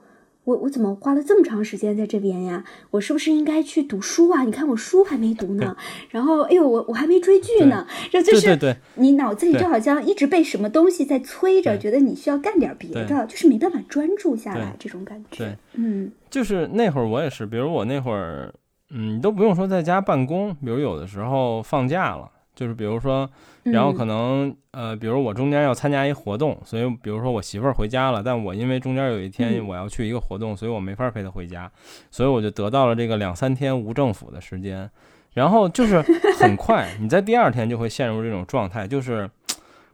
[0.48, 2.64] 我我怎么花了这么长时间在这边呀？
[2.90, 4.44] 我是不是应该去读书啊？
[4.44, 5.76] 你看我书还没读呢，
[6.08, 15.54] 然后哎呦，我我还没追剧呢，这就是对你脑子里就好像一直被什么东西在催着，觉得你需要干点别的，就是没办法专注下来这种感觉。
[15.74, 18.50] 嗯就是那会儿我也是，比如我那会儿，
[18.88, 23.28] 嗯，你都不用说在家办公，比如有的时候放假了，就是比如说，
[23.72, 31.70] 然后可能、呃，比如我中间要参加一活动，所以比如说我媳妇儿回家了，但我因为中间有一天嗯我要去一个活动，所以我没法陪她回家，
[32.10, 34.90] 所以我就得到了这个两三天无政府的时间，
[35.34, 36.00] 然后就是
[36.38, 39.28] 很快， 你在第二天就会陷入这种状态，就是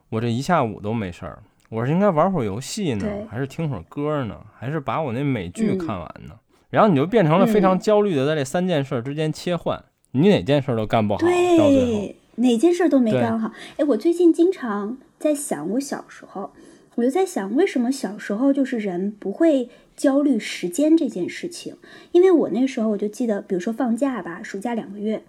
[0.09, 1.39] 我这一下午都没事儿。
[1.69, 6.35] 我是应该玩会儿游戏呢，还是听会儿歌呢，还是把我那美剧嗯看完呢？
[6.69, 11.27] 然后你就变成了非常嗯焦虑的在这三件事儿之间切换，你哪件事儿都干不好，到
[11.69, 13.51] 最后，对，哪件事儿都没干好。
[13.77, 16.51] 哎，我最近经常在想，我小时候，
[16.95, 21.75] 我就在想，为什么小时候就是人不会焦虑时间这件事情？
[22.11, 25.23] 因为我那时候我就记得，比如说放假吧，暑假两个月，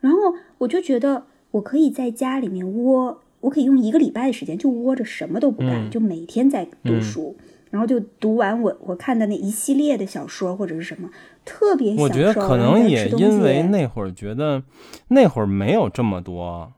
[0.00, 0.18] 然后
[0.58, 7.36] 我就觉得我可以在家里面窝，我可以用一个礼拜的时间就窝着什么都不干，嗯就每天在读嗯书。
[7.70, 11.08] 然后就读完我我看的那一系列的小说或者是什么，
[11.44, 11.94] 特别。
[11.96, 14.62] 我觉得可能也因为那会儿觉得
[15.08, 16.72] 那会儿没有这么多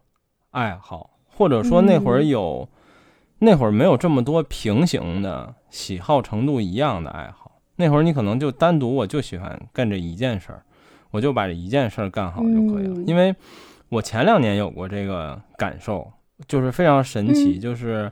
[0.50, 2.68] 爱好，或者说那会儿嗯有、
[3.38, 7.60] 那会儿没有这么多平行的喜好程度一样的爱好。
[7.76, 10.62] 那会儿你可能就单独我就喜欢干这一件事儿，
[11.10, 12.94] 我就把这一件事儿干好就可以了。
[12.94, 13.34] 嗯因为
[13.88, 16.10] 我前两年有过这个感受，
[16.48, 18.10] 就是非常神奇，嗯就是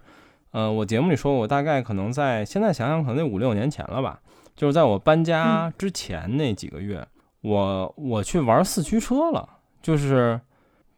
[0.51, 4.21] 呃，我节目里说过，我大概可能在现在想想，可能得五六年前了吧。
[4.55, 7.07] 就是在我搬家之前那几个月，
[7.41, 9.49] 我我去玩四驱车了，
[9.83, 10.41] 就是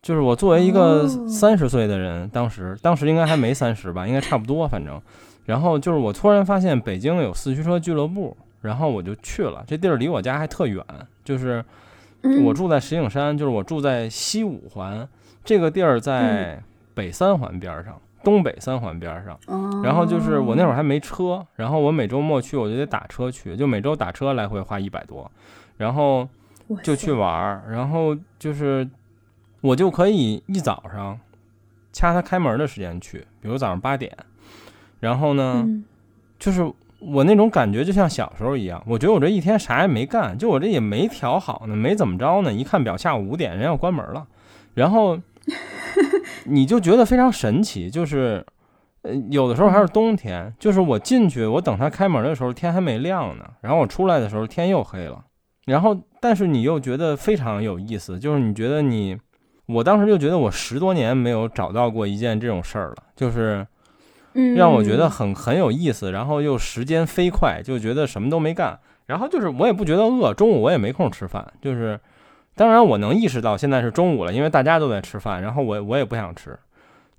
[0.02, 1.28] 就是我作为一个哦。
[1.28, 5.00] 三十岁的人，当时当时应该还没三十吧，应该差不多，反正，
[5.44, 10.84] 然后就是我突然发现北京有四驱车俱乐部，然后我就去了，这地儿离我家还特远，
[11.24, 11.64] 就是
[12.22, 12.44] 嗯。
[12.44, 15.08] 我住在石景山，就是我住在西五环，
[15.44, 16.62] 这个地儿在
[16.94, 19.38] 北三环边儿上，东北三环边儿上。
[19.46, 25.30] 哦，然后就是我那会儿还没车，然后我每周末去我就得打车去，就每周打车来回花一百多，
[25.76, 26.28] 然后
[26.82, 28.88] 就去玩儿，然后就是
[29.60, 31.20] 我就可以一早上
[31.92, 34.10] 掐他开门的时间去，比如早上八点，
[35.00, 35.84] 然后呢，嗯。
[36.36, 44.26] 就是我那种感觉就像小时候一样，我觉得我这一天啥也没干，就我这也没调好呢，没怎么着呢，一看表下午五点人要关门了，
[44.74, 45.18] 然后
[46.46, 48.44] 你就觉得非常神奇，就是。
[49.06, 55.22] 呃，有的时候还是冬天，就是我进去，我等他开门的时候天还没亮呢，然后我出来的时候天又黑了，
[55.66, 59.14] 然后但是你又觉得非常有意思，就是你觉得你，
[59.66, 63.66] 我当时就觉得我十多年没有找到过一件这种事儿了，就是
[64.32, 72.00] 嗯，让我觉得很很有意思，然后又时间飞快，就觉得什么都没干，然后就是我也不觉得饿，中午我也没空吃饭，就是
[72.54, 76.58] 当然我能意识到现在是中午了，因为大家都在吃饭，然后我我也不想吃，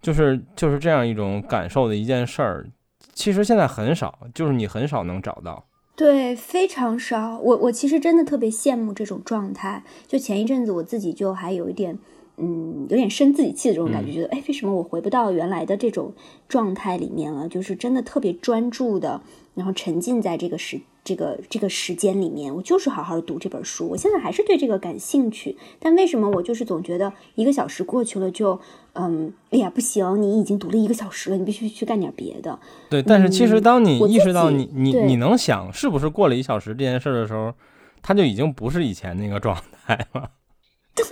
[0.01, 2.65] 就是就是这样一种感受的一件事儿，
[3.13, 5.65] 其实现在很少，就是你很少能找到。
[5.95, 7.39] 对，非常少。
[7.39, 9.83] 我我其实真的特别羡慕这种状态。
[10.07, 11.97] 就前一阵子我自己就还有一点，
[12.36, 16.13] 嗯，有点生自己气的这种感觉，嗯觉得哎，为什么我回不到原来的这种
[16.49, 17.47] 状态里面了？
[17.47, 19.21] 就是真的特别专注的，
[19.56, 23.88] 然后沉浸在这个时这个这个时间里面，我就是好好读这本书。
[23.89, 28.60] 我现在还是对这个感兴趣，但为什么我就是总觉得一个小时过去了就，
[28.93, 32.60] 嗯，哎呀不行，你已经读了一个小时了，你必须去干点别的。
[32.89, 37.53] 对，但是其实嗯当你意识到己你你你能想是不是过了一小时这件事儿的时候，
[38.01, 40.32] 它就已经不是以前那个状态了。
[40.95, 41.06] 对。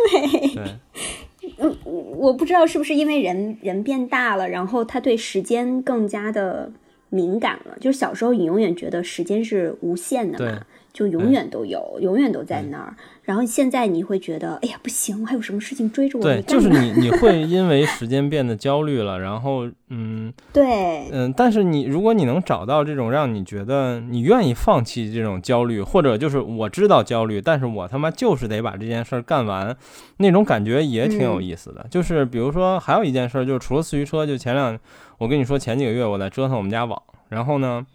[0.55, 0.79] 对，
[1.57, 6.71] 嗯，我不知道是不是因为人人变大了，然后他对时间更加的
[7.13, 7.77] 敏感了。
[7.79, 12.95] 就是小时候你永远觉得时间是无限的嘛，就永远都有，永远都在那儿。
[13.23, 16.23] 然后现在你会觉得，哎呀，不行，还有什么事情追着我？
[16.23, 29.75] 对，就是你，你会因为时间变得焦虑了，然后，嗯， 对，嗯，但是你，如果你能找到这种让你觉得你愿意放弃这种焦虑，或者就是我知道焦虑，但是我他妈就是得把这件事儿干完，
[30.17, 31.85] 那种感觉也挺有意思的。
[31.89, 34.77] 就是比如说，还有一件事，就是除了四驱车，就前两，
[35.17, 37.85] 我跟你说，前几个月我在折腾我们家网，然后呢。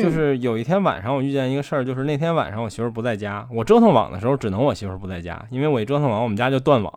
[0.00, 6.92] 就是有一天晚上，我遇见一个事儿，就是那天晚上我媳妇儿不在家，我折腾网的时候只能我媳妇儿不在家，因为我一折腾网，我们家就断网。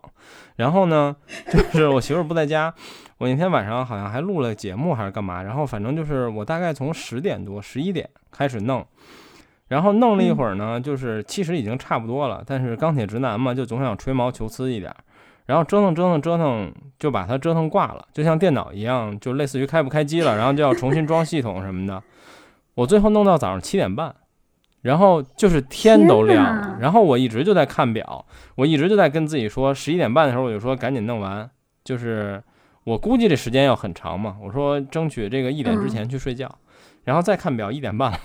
[0.56, 1.14] 然后呢，
[1.52, 2.72] 就是我媳妇儿不在家，
[3.18, 8.86] 我那天晚上好像还录了节目还是干嘛，然后反正就是我大概从十点多、十一点开始弄，
[9.68, 14.94] 然后弄了一会儿呢，就是其实已经差不多了，但是钢铁直男嘛，就总想吹毛求疵一点，
[15.44, 22.02] 然后折腾折腾折腾就把它折腾挂了，就像电脑一样，就类似于开不开机了，然后就要重新装系统什么的。
[22.76, 24.14] 我最后弄到早上七点半，
[24.82, 28.24] 然后就是天都亮了，然后我一直就在看表，
[28.54, 31.50] 我一直就在跟自己说，十一点半的时候我就说赶紧弄完，
[31.82, 32.42] 就是
[32.84, 36.54] 我估计这时间要很长嘛，我说争取这个一点之前去睡觉，
[37.04, 38.20] 然后再看表一点半了，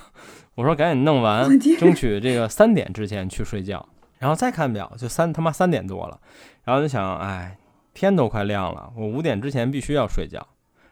[0.55, 1.49] 我说赶紧弄完，
[1.79, 3.87] 争取这个三点之前去睡觉，
[4.19, 6.19] 然后再看表就三他妈三点多了，
[6.65, 7.57] 然后就想，哎，
[7.93, 10.45] 天都快亮了，我五点之前必须要睡觉。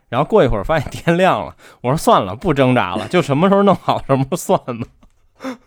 [0.09, 4.87] 然后过一会儿发现 天亮了，我说算了，不挣扎了，就什么时候弄好什么时候算吧。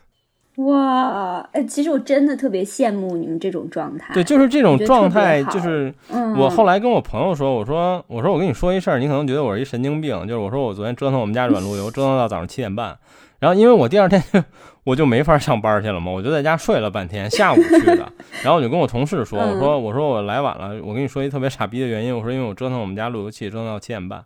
[0.57, 4.13] 哇，哎，其实我真的特别羡慕你们这种状态。
[4.13, 5.93] 对，就是这种状态，就是
[6.37, 12.99] 我后来跟我朋友说，我说我说我跟你说一事儿，你可能觉得我是一神经病，就是我说我昨天折腾我们家软路由，折腾到早上七点半，
[13.39, 14.23] 然后因为我第二天
[14.85, 18.13] 我就没法上班去了嘛，我就在家睡了半天，下午去的，
[18.43, 24.25] 然后我就跟我同事说，我说我说我来晚了，我跟你说一特别傻逼的原因，我说因为我折腾我们家路由器折腾到七点半，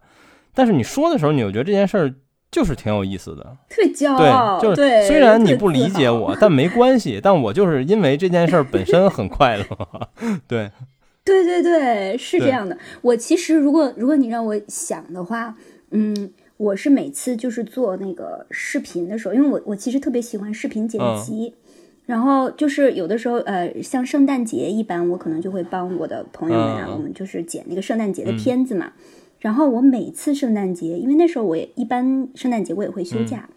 [0.55, 2.15] 但是你说的时候，你又觉得这件事儿
[2.51, 9.65] 就是挺有意思的，特别骄傲，对，就是虽然你不理解我，但没关系，但我就是因为这件事儿本身很快乐，
[10.49, 10.71] 对，
[11.23, 12.79] 对对对，是这样的。
[13.03, 15.55] 我其实如果如果你让我想的话，
[15.91, 16.33] 嗯。
[16.57, 21.55] 我是每次就是做那个视频的时候，因为我我其实特别喜欢视频剪辑，
[22.07, 28.93] 然后就是有的时候呃，像圣诞节一般，我可能就会帮我的朋友们啊，我们就是剪那个圣诞节的片子嘛。
[29.39, 33.49] 然后我每次圣诞节，因为那时候我也一般圣诞节我也会休假，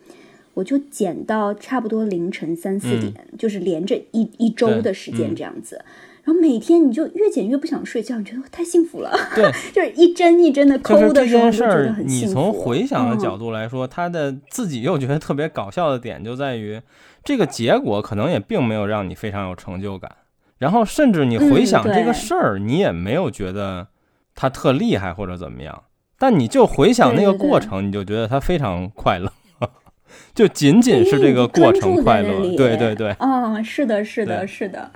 [0.54, 5.82] 我就剪到差不多凌晨三四点，就是连着一一周的时间这样子。
[6.24, 9.11] 然后每天你就越减越不想睡觉，你觉得太幸福了。
[9.36, 12.26] 对，就是一针一针的抠的时候，就觉得很幸福。
[12.28, 16.82] 你从回想的角度来说，他的自己又觉得特别搞笑的点就在于，
[17.24, 20.11] 这个结果可能也并没有让你非常有成就感。
[20.57, 23.88] 然后甚至你回想这个事儿，你也没有觉得
[24.36, 25.84] 他特厉害或者怎么样。
[26.17, 29.32] 但你就回想那个过程，你就觉得他非常快乐，
[30.36, 32.41] 就仅仅是这个过程快乐。
[32.57, 33.11] 对对对。
[33.11, 34.91] 啊，是的，是的，是的。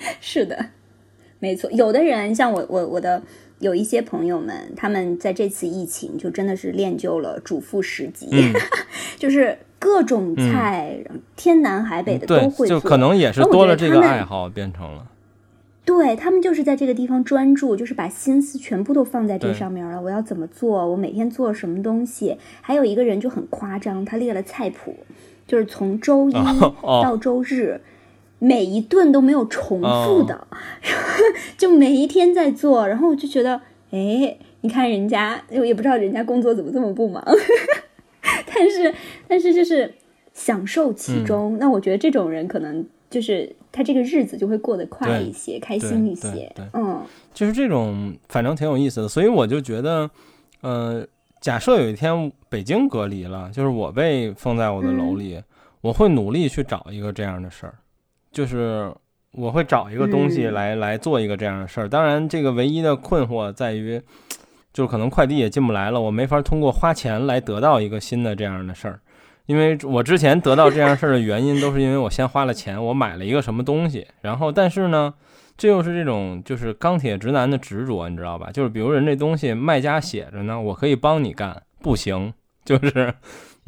[0.20, 0.66] 是的，
[1.38, 1.70] 没错。
[1.72, 3.22] 有的人像我，我我的
[3.58, 8.28] 有一些朋友们，他们在这次疫情就真的是练就了主妇十级，
[9.18, 10.98] 就是各种菜，
[11.36, 12.80] 天南海北的都会做。
[12.80, 15.06] 就可能也是多了这个爱好，变成了。
[15.84, 20.00] 对他们就是在这个地方专注，就是把心思全部都放在这上面了。
[20.00, 20.86] 我要怎么做？
[20.86, 22.36] 我每天做什么东西？
[22.60, 24.94] 还有一个人就很夸张，他列了菜谱，
[25.46, 26.32] 就是从周一
[26.82, 27.80] 到周日。
[28.40, 30.48] 每一顿都没有重复的，
[31.56, 33.60] 就每一天在做，然后我就觉得，
[33.90, 37.22] 哎，你看人家，我也不知道人家工作怎么这么不忙，
[38.22, 38.94] 但是，
[39.28, 39.94] 但是就是
[40.32, 41.56] 享受其中。
[41.60, 46.50] 那我觉得这种人可能就是他这个日子就会过得快一些，开心一些。
[46.72, 47.02] 嗯，
[47.34, 49.08] 就是这种，反正挺有意思的。
[49.08, 50.10] 所以我就觉得，
[50.62, 51.06] 呃，
[51.40, 55.42] 假设有一天北京隔离了，就是我被封在我的楼里，
[55.82, 57.74] 我会努力去找一个这样的事儿。
[58.32, 58.92] 就是
[59.32, 64.00] 我会找一个东西来来做一个这样的事儿，当然这个唯一的困惑在于，
[64.72, 69.00] 就是可能快递也进不来了，我没法通过花钱来得到一个新的这样的事儿，
[69.46, 75.14] 因为我之前得到这样事儿的原因都是因为我先花了钱，我买了一个什么东西，然后但是呢，
[75.56, 78.50] 这又是这种就是钢铁直男的执着，你知道吧？
[78.52, 82.32] 就是比如人这东西卖家写着呢，我可以帮你干，不行，
[82.64, 83.14] 就是。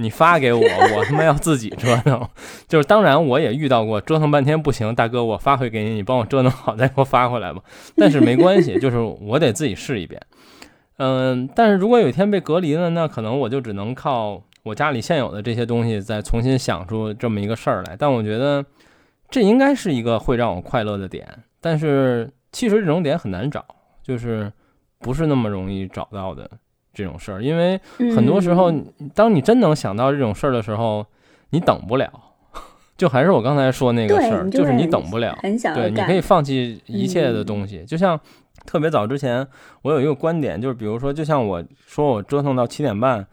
[0.02, 2.28] 你发给我，我他妈要自己折腾。
[2.66, 7.62] 就是当然，我也遇到过折腾半天不行，大哥，我发回给你，你帮我折腾好再给我发回来吧。
[7.96, 10.20] 但是没关系，就是我得自己试一遍。
[10.98, 17.96] 嗯，但是如果有一天被隔离了，那可能我就只能靠我家里现有的这些东西再重新想出这么一个事儿来。
[17.98, 18.64] 但我觉得
[19.30, 21.26] 这应该是一个会让我快乐的点。
[21.60, 23.64] 但是其实这种点很难找，
[24.02, 24.52] 就是
[24.98, 26.48] 不是那么容易找到的。
[26.92, 27.80] 这种事儿，因为
[28.14, 28.72] 很多时候，
[29.14, 31.04] 当你真能想到这种事儿的时候，
[31.50, 32.10] 你等不了。
[32.96, 35.36] 就还是我刚才说那个事儿，就是你等不了，
[35.74, 37.84] 对，你可以放弃一切的嗯东西。
[37.84, 38.20] 就像
[38.64, 39.44] 特别早之前，
[39.80, 43.26] 我有一个观点，就是比如说，就像我说我折腾到七点半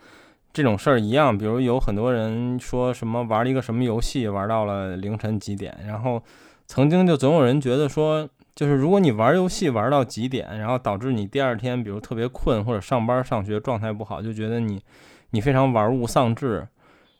[0.51, 6.23] 这种事儿一样，比如有很多人说什么玩了一个什么游戏玩到了凌晨几点，然后
[6.65, 8.27] 曾经就总有人觉得说，
[8.59, 14.81] 就是如果你玩游戏玩到几点，然后导致你第二天比如特别困或者上班上学状态不好，就觉得你
[15.29, 16.67] 你非常玩物丧志。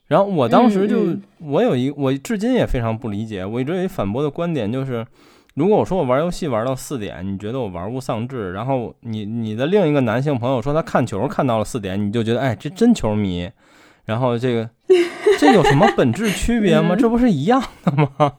[0.07, 5.07] 然后我当时就，我有一我至今也非常不理解，我一直有一反驳的观点，就是
[5.53, 13.49] 如果我说我玩游戏玩到四点，你觉得我玩物丧志，然后你你的另一个男性朋友说他看球看到了四点，你就觉得哎这真球迷，
[14.03, 14.69] 然后这个
[15.39, 16.95] 这有什么本质区别吗？
[16.95, 18.33] 嗯这不是一样的吗？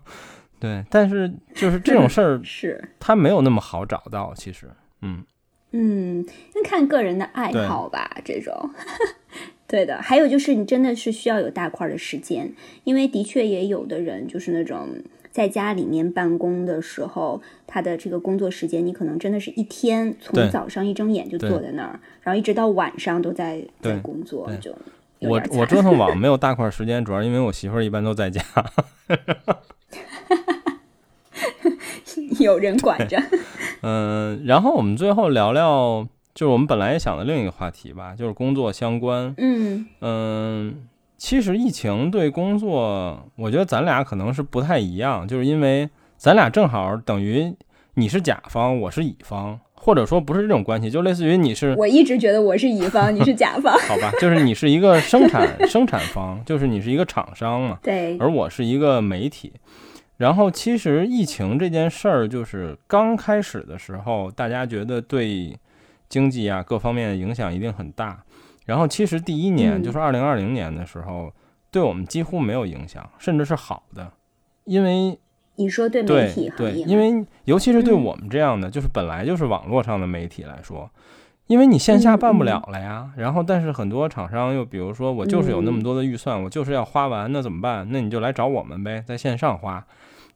[0.61, 4.68] 对，但是就是这种事儿， 是，他没有那么好找到，其实，
[5.00, 5.24] 嗯，
[5.72, 8.70] 嗯，那看个人的爱好吧，这种。
[9.66, 12.52] 对的，还有就是你真的是需要有大块儿的时间，
[12.82, 14.88] 因为的确也有的人就是那种
[15.30, 24.76] 在家里面办公的时候，他的这个工作时间，你可能真的是一天从早上一睁眼就坐在那儿，然后一直到晚上都在在对工作，就
[25.20, 28.42] 我我折腾网 没有大块时间，主要因为我媳妇儿一般都在家，
[32.40, 33.20] 有人管着。
[33.82, 39.34] 嗯，然后我们最后聊聊，就是我们本来也想的另一个话题吧，就是工作相关。
[39.38, 47.54] 嗯嗯，其实疫情对工作，我觉得咱俩可能是不太一样，就是因为咱俩正好等于
[47.94, 53.76] 你是甲方，我是乙方，或者说不是这种关系，就类似于你是我一直觉得我是乙方， 你是甲方。
[53.78, 59.52] 好吧，就是你是一个生产 生产方，就是你是一个厂商嘛，对，而我是一个媒体。
[60.20, 65.58] 然后其实疫情这件事儿，就是刚开始的时候，大家觉得对
[66.10, 68.22] 经济啊各方面的影响一定很大。
[68.66, 71.32] 然后其实第一年，嗯就是二零二零年的时候，
[71.70, 74.12] 对我们几乎没有影响，甚至是好的，
[74.64, 75.18] 因为
[75.56, 80.90] 你说对媒对体行对，业吗，因为尤其是对嗯我们这样的，就是本来就是网络上的媒体来说，
[81.46, 83.10] 因为你线下办不了了呀。
[83.16, 87.88] 然后，但是很多厂商又比如说，我就是有那么嗯多的预算，我就是要花完，那怎么办？
[87.90, 89.84] 那你就来找我们呗，在线上花，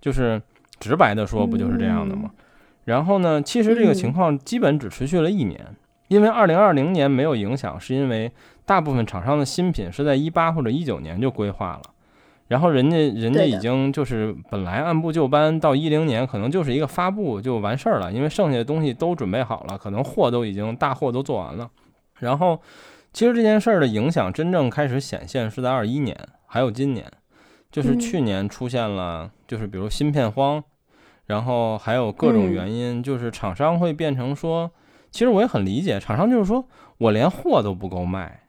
[0.05, 0.43] 就是
[0.79, 2.31] 直白的说，不就是这样的吗？
[2.85, 5.59] 然后呢，其实这个嗯情况基本只持续了一年，
[6.09, 8.31] 因为二零二零年没有影响，是因为
[8.67, 11.83] 大部分厂商的新品是在一八或者一九年就规划了。
[12.49, 21.71] 然后人家人家已经就是本来按部就班，到一零年可能就是一个发布就完事儿了，因为剩下的东西都准备好了，可能货都已经大货都做完了。
[22.19, 22.61] 然后
[23.15, 27.11] 其实这件事儿的影响真正开始显现是在二一年，还有今年，
[27.73, 30.63] 就是嗯去年出现了，就是比如芯片荒，
[31.27, 34.71] 然后还有各种嗯原因，就是厂商会变成说，
[35.11, 36.67] 其实我也很理解，厂商就是说
[36.99, 38.41] 我连货都不够卖，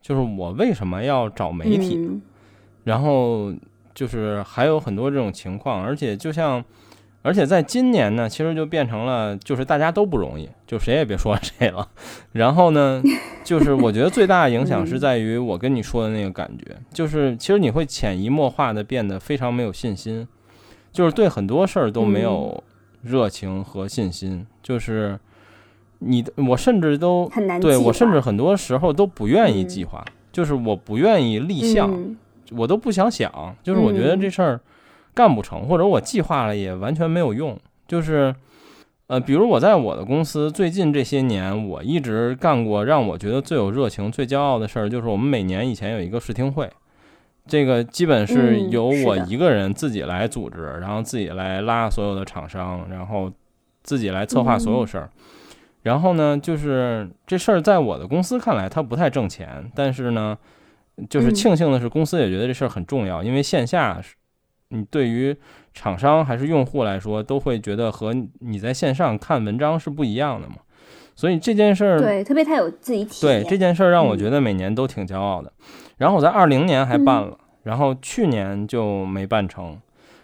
[0.00, 1.96] 就是我为什么要找媒体？
[1.96, 2.22] 嗯
[2.84, 3.52] 然后
[3.92, 6.64] 就是还有很多这种情况，而且就像，
[7.20, 11.86] 而且在今年呢，其实就变成了就是大家都不容易，就谁也别说 谁了。
[12.32, 13.02] 然后呢，
[13.44, 20.26] 就是我觉得最大的影响 是嗯在于我跟你说的那个感觉，就是其实你会潜移默化的变得非常没有信心，
[20.92, 22.62] 就是对很多事儿都没有
[23.02, 25.18] 热情和信心，就是
[26.00, 31.90] 你的我甚至都很难对我甚至很多时候都不愿意嗯计划，就是我不愿意立项。
[31.92, 32.16] 嗯
[32.52, 33.30] 我都不想想，
[33.62, 34.58] 就是我觉得嗯这事儿
[35.12, 37.54] 干不成，或者我计划了也完全没有用。
[37.86, 38.34] 就是，
[39.08, 46.70] 呃，比如我在我的公司最近这些年，我一直干过让我觉得最有热情、最骄傲的事儿，就是我们每年以前有一个试听会，
[47.48, 53.32] 这个基本是嗯由我一个人自己来组织，然后自己来拉所有的厂商，然后
[53.82, 55.10] 自己来策划所有事儿。
[55.82, 60.36] 然后呢，就是这事儿在我的公司看来，它不太挣钱，但是呢。
[61.08, 64.16] 就是嗯庆幸的是，公司也觉得这事儿很重要，因为线下是，
[64.70, 65.36] 你对于
[65.72, 70.56] 厂商还是用户来说，都会觉得和你在线上看文章是不一样的嘛。
[71.14, 73.42] 所以这件事儿，对，特别他有自己体验。
[73.42, 75.52] 对这件事儿让我嗯觉得每年都挺骄傲的。
[75.98, 79.78] 然后我在二零年还办了，然后去年就没办成，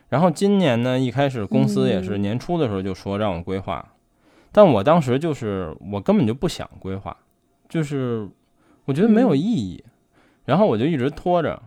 [0.09, 2.22] 然后今年呢，一开始公司也是嗯。
[2.22, 3.87] 年初的时候就说让我规划，
[4.51, 7.16] 但我当时就是我根本就不想规划，
[7.68, 8.29] 就是
[8.87, 9.39] 我觉得没有嗯。
[9.39, 9.85] 意义。
[10.47, 11.61] 然后我就一直拖着，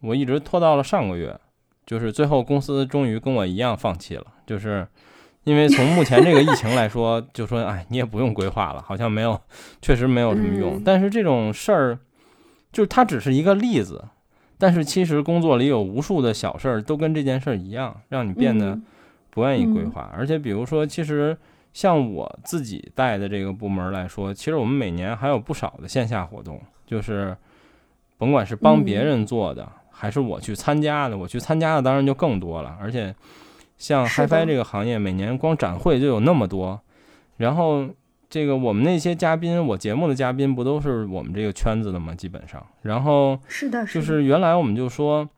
[0.00, 1.38] 我一直拖到了上个月，
[1.84, 4.88] 就是最后公司终于跟我一样放弃了，就是
[5.44, 9.38] 因为从目前这个疫情来说，就说哎，你也不用规划了，好像没有，
[9.82, 10.76] 确实没有什么用。
[10.78, 10.82] 嗯。
[10.82, 11.98] 但是这种事儿，
[12.72, 14.04] 就是它只是一个例子，
[14.58, 18.82] 但是其实工作里有无数的小事儿都跟这件事儿一样，让你变得嗯。
[19.30, 19.90] 不愿意规嗯。
[19.90, 20.10] 划。
[20.14, 21.36] 而且比如说，其实
[21.72, 27.36] 像我自己带的这个部门来说，其实我们每年还有不少的线下活动，就是
[28.18, 29.06] 甭管是帮别嗯。
[29.06, 32.76] 人做的，还是我去参加的，我去参加的当然就更多了。
[32.80, 33.14] 而且
[33.78, 34.36] 像是的。
[34.36, 36.80] HiFi 这个行业，每年光展会就有那么多，
[37.36, 37.86] 然后
[38.32, 42.14] 这个我们那些嘉宾，我节目的嘉宾不都是我们这个圈子的吗？
[42.14, 45.28] 基本上，然后是的，就是原来我们就说，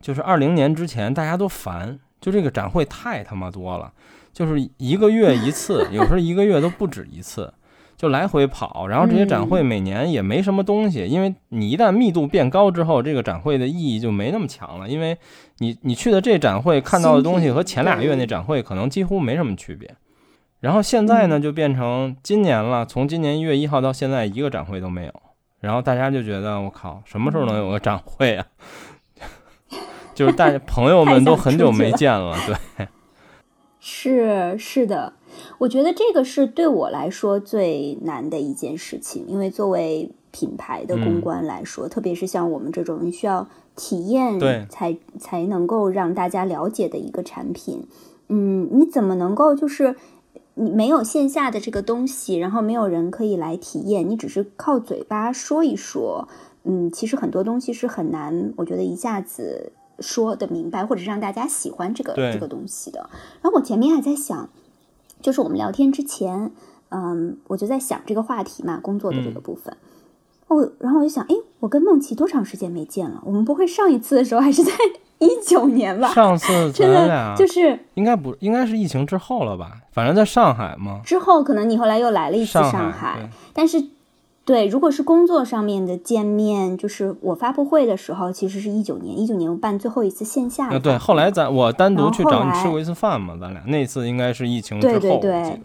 [0.00, 3.92] 就是二零年之前大家都烦，就这个展会太他妈多了，
[4.32, 7.52] 就是一个月一次， 有时候一个月都不止一次，
[7.98, 8.86] 就来回跑。
[8.86, 15.14] 然后这些展会每年也没什么东西，因为你一旦密度变高之后，这个展会的意义就没那么强了，因为
[15.58, 19.94] 你你去的这展会看到的东西和前俩月那展会可能几乎没什么区别。
[20.60, 25.12] 然后现在呢，就变成今年了，从今年一月一号到现在一个展会都没有。
[25.60, 28.46] 然后大家就觉得我靠，什么时候能有个展会啊？
[30.14, 32.36] 就是大家朋友们都很久没见了，
[32.76, 32.86] 对，
[33.78, 35.14] 是是的，
[35.58, 44.66] 我觉得这个是对我来说最难的一件事情，因为作为品牌的公关来说，特别是像我们这种需要体验对。
[44.68, 47.86] 才才能够让大家了解的一个产品，
[48.28, 49.94] 嗯，你怎么能够就是
[50.58, 56.28] 你没有线下的这个东西，然后没有人可以来体验，你只是靠嘴巴说一说，
[56.64, 63.08] 嗯，其实很多东西是很难，我觉得一下子说的明白，或者是让大家喜欢这个这个东西的。
[63.40, 64.48] 然后我前面还在想，
[65.22, 66.50] 就是我们聊天之前，
[66.88, 69.76] 嗯，我就在想这个话题嘛，工作的这个部分。
[70.48, 73.22] 哦，然后我就想，哎，我跟梦琪多长时间没见了？
[73.24, 74.72] 我们不会上一次的时候还是在
[75.18, 76.08] 一九年吧？
[76.12, 79.72] 上次真咱俩的就是应该不应该是疫情之后了吧？
[79.92, 83.28] 反正在上海嘛，之后，可能你后来又来了一次上上海。
[83.52, 83.82] 但是，
[84.44, 93.62] 对，如果是工作上面的见面，就是我发布会的时候，其实是一九年，一九年我办最后一次线下对，后来咱我单独去找你吃过一次饭嘛，咱俩。
[93.66, 95.60] 那次应该是疫情之后，对。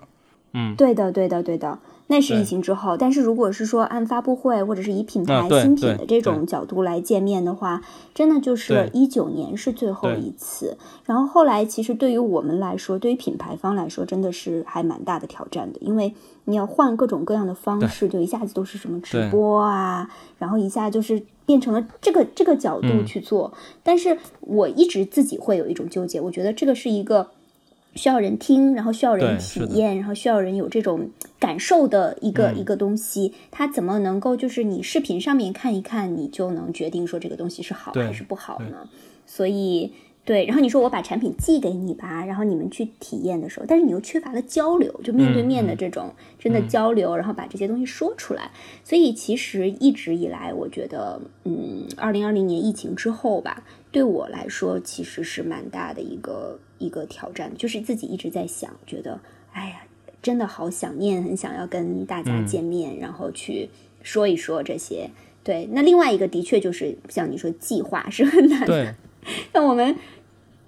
[0.55, 1.79] 嗯，对的，对的，对的，
[2.13, 2.95] 那是疫情之后。
[2.95, 7.81] 但是如果是说按发布会或者是以品牌新品的这种角度来见面的话，
[8.13, 10.77] 真的就是对一九年是最后一次。
[11.05, 16.13] 然后后来其实对于我们来说，对于品牌方来说，真的是还蛮大的挑战的，因为
[16.45, 20.07] 你要换各种各样的方式，就一下子都是什么直播啊，
[20.37, 23.51] 然后一下就是变成了这个这个角度嗯去做。
[23.81, 27.31] 但是我一直自己会有一种纠结，我觉得这个是一个。
[27.95, 32.57] 需要人听，然后需要人体验，然后需要人有这种感受的一个、嗯。
[32.57, 38.87] 一个东西，它怎么能够就是你视频上面看一看，你就能决定说这个东西是好还是不好呢？
[39.25, 39.91] 所以
[40.23, 48.49] 对，然后你说我把产品寄给你吧，然后你们去体验的时候，但是你又缺乏了交流，就面对面的嗯这种真的交流，然后把这些东西说出来。
[48.85, 53.63] 所以其实一直以来，我觉得，嗯，二零二零年疫情之后吧，
[53.93, 59.19] 对我来说其实是蛮大的一个一个挑战，就是自己一直在想，觉得，
[59.53, 59.83] 哎呀，
[60.19, 63.69] 真的好想念，很想要跟大家嗯见面，然后去
[64.01, 65.11] 说一说这些。
[65.43, 68.65] 对，那另外一个的确就是像你说，计划是很难的。
[68.65, 68.93] 对，
[69.53, 69.95] 像我们，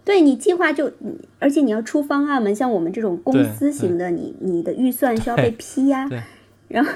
[0.04, 0.92] 对你计划就，
[1.40, 6.22] 而且你要出方案嘛，像我们这种公司型的，你你的预算需要被批呀、对
[6.68, 6.92] 然后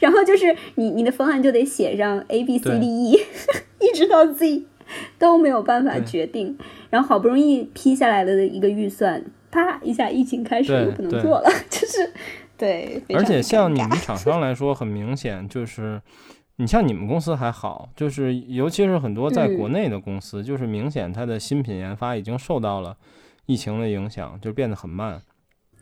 [0.00, 3.20] 然后就是你你的方案就得写上 A B C D E，
[3.80, 4.64] 一直到 Z
[5.18, 6.56] 都没有办法决定，
[6.90, 12.12] 然后好不容易批下来的一个预算，啪一下疫情开始又不能做了， 就是
[12.56, 16.00] 对，而且像你们厂商来说，很明显就是，
[16.56, 19.56] 你像你们公司还好，就是尤其是很多在嗯。
[19.58, 22.96] 国内的公司，就是明显它的新品研发已经受到了
[23.44, 25.20] 疫情的影响，就变得很慢。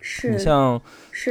[0.01, 0.81] 是你像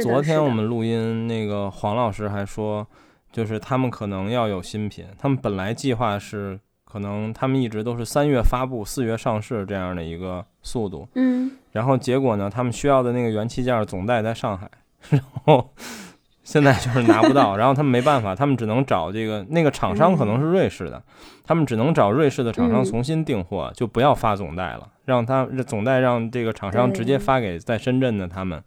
[0.02, 2.86] 昨天我们录音，那个黄老师还说，
[3.30, 6.58] 就是他们可能要有新品，他们本来计划是
[6.94, 11.50] 可能他们一直都是三月发布、四月上市这样的一个速度，嗯。
[11.72, 14.70] 然后结果呢，他们需要的那个元器件总代在上海，
[15.10, 15.74] 然后
[16.44, 21.02] 现在就是拿不到，然后他们没办法，他们只能找这个那个厂商可能是瑞士的，
[21.42, 22.84] 他们只能找瑞士的厂商嗯。
[22.84, 28.62] 重新订货，就不要发总代了，让他总代让这个厂商直接发给在深圳的他们，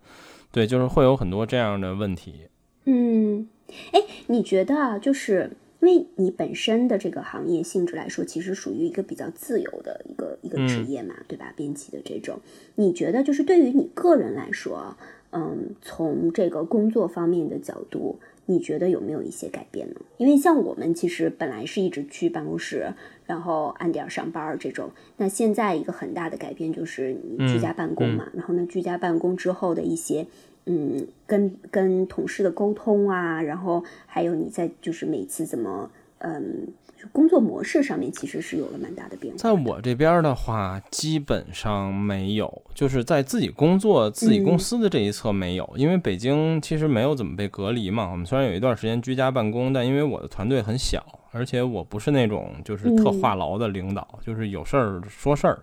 [0.52, 2.50] 对，就是会有很多这样的问题。
[2.84, 3.48] 嗯，
[3.94, 11.54] 哎，你觉得啊，就是因为你本身的这个行业性质来说，其实属于一个比较自由的一个一个职嗯业嘛，对吧？
[11.56, 12.40] 编辑的这种，
[12.76, 14.98] 你觉得就是对于你个人来说啊，
[15.32, 18.18] 嗯，从这个工作方面的角度，
[18.48, 20.02] 你觉得有没有一些改变呢？
[20.18, 22.92] 因为像我们其实本来是一直去办公室，
[23.28, 30.26] 然后按点上班儿这种，那现在一个很大的改变就是你居家办公嘛，然后呢，居家办公之后的一些。
[30.68, 35.90] 嗯，跟跟同事的沟通啊，然后还有你在就是每次怎么
[36.20, 36.68] 嗯
[37.12, 39.38] 工作模式上面，其实是有了蛮大的变化。
[39.38, 48.10] 在我这边的话，基本上没有，就是在自己工作、自己公嗯司的这一侧没有，因为北京其实没有怎么被隔离嘛。
[48.12, 55.60] 我们虽然有一段时间居家办公，但因为我的团队很小，而且我不是那种就是特话痨的领导，就是有事儿说事儿，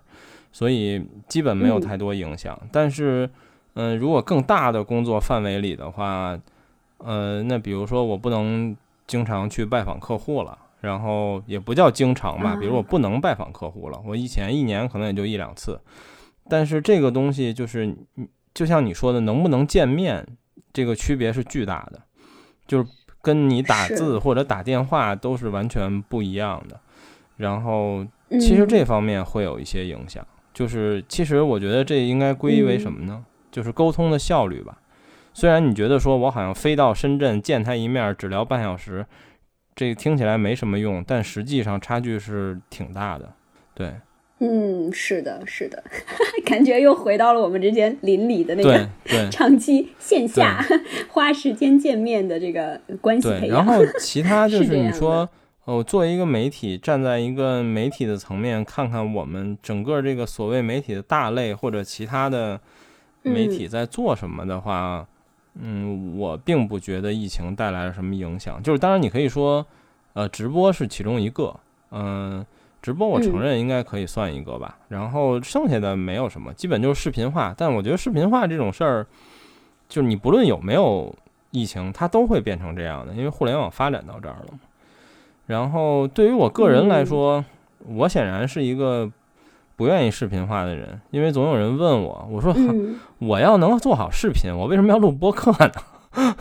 [0.52, 2.56] 所以基本没有太多影响。
[2.70, 3.28] 但是，
[3.74, 6.38] 嗯，如果更大的工作范围里的话，
[6.98, 8.76] 呃，那比如说我不能
[9.06, 15.80] 经常去拜访客户了，然后也不叫经常吧，比如我不能拜访客户了，我以前一年可能也就一两次，
[16.48, 17.94] 但是这个东西就是
[18.54, 20.24] 就像你说的，能不能见面，
[20.72, 22.00] 这个区别是巨大的，
[22.66, 22.88] 就是
[23.20, 26.78] 跟你打字或者打电话都是完全不一样的。
[27.36, 33.24] 然后其实这方面会有一些影响，就是其实我觉得这应该归因为什么呢？
[33.54, 34.78] 就是沟通的效率吧。
[35.32, 39.06] 虽然你觉得说我好像飞到深圳见他一面只聊半小时，
[39.76, 43.32] 这听起来没什么用，但实际上差距是挺大的。
[43.72, 43.92] 对，
[44.40, 45.82] 嗯，是的，是的，
[46.44, 48.88] 感觉又回到了我们之间邻里的那个
[49.30, 50.60] 长期线下
[51.08, 53.56] 花时间见面的这个关系培养。
[53.58, 55.28] 然后其他就是你说，
[55.64, 62.60] 哦，作为一个媒体，站在一个媒体的层面，看看我们整个这个所谓媒体的大类或者其他的
[63.24, 65.06] 媒体在做什么的话。
[65.56, 68.60] 嗯，我并不觉得疫情带来了什么影响。
[68.60, 69.64] 就是当然，你可以说，
[70.14, 71.54] 呃，直播是其中一个。
[71.92, 72.44] 嗯，
[72.82, 74.76] 直播我承认应该可以算一个吧。
[74.88, 77.54] 然后剩下的没有什么，基本就是视频化。
[77.56, 79.06] 但我觉得视频化这种事儿，
[79.88, 81.14] 就是你不论有没有
[81.52, 84.58] 疫情，它都会变成这样的，因为互联网发展到这儿了嘛。
[85.46, 87.44] 然后对于我个人来说，
[87.86, 89.08] 我显然是一个。
[89.76, 92.54] 不愿意视频化的人，因为总有人问我，我说
[93.18, 95.72] 我要能做好视频，我为什么要录播客呢？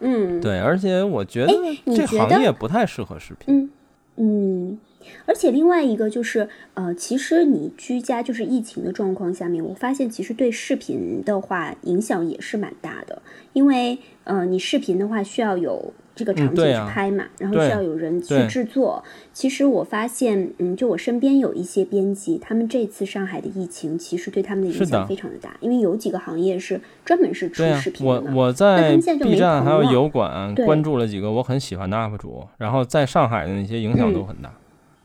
[0.00, 1.52] 嗯， 对，而且我觉得
[1.86, 3.70] 这行业不太适合视频。
[4.16, 4.78] 嗯，
[5.24, 13.22] 而且另外一个就是，呃，其实你居家就是疫情的状况下面，我发现其实对视频的话影响也是蛮大的，
[13.54, 15.94] 因为呃，你视频的话需要有。
[16.20, 19.02] 这个场景去拍嘛，然后需要有人去制作。
[19.32, 28.12] 其实我发现，嗯，就我身边有一些编辑，他们这次上海的疫情其实对他们的影响非常的大，因为有几个行业是专门是出视频的。
[28.12, 34.52] 我我在 B 站还有油管关注了几个我很喜欢的 UP 主，然后在上海的那些影响都很大。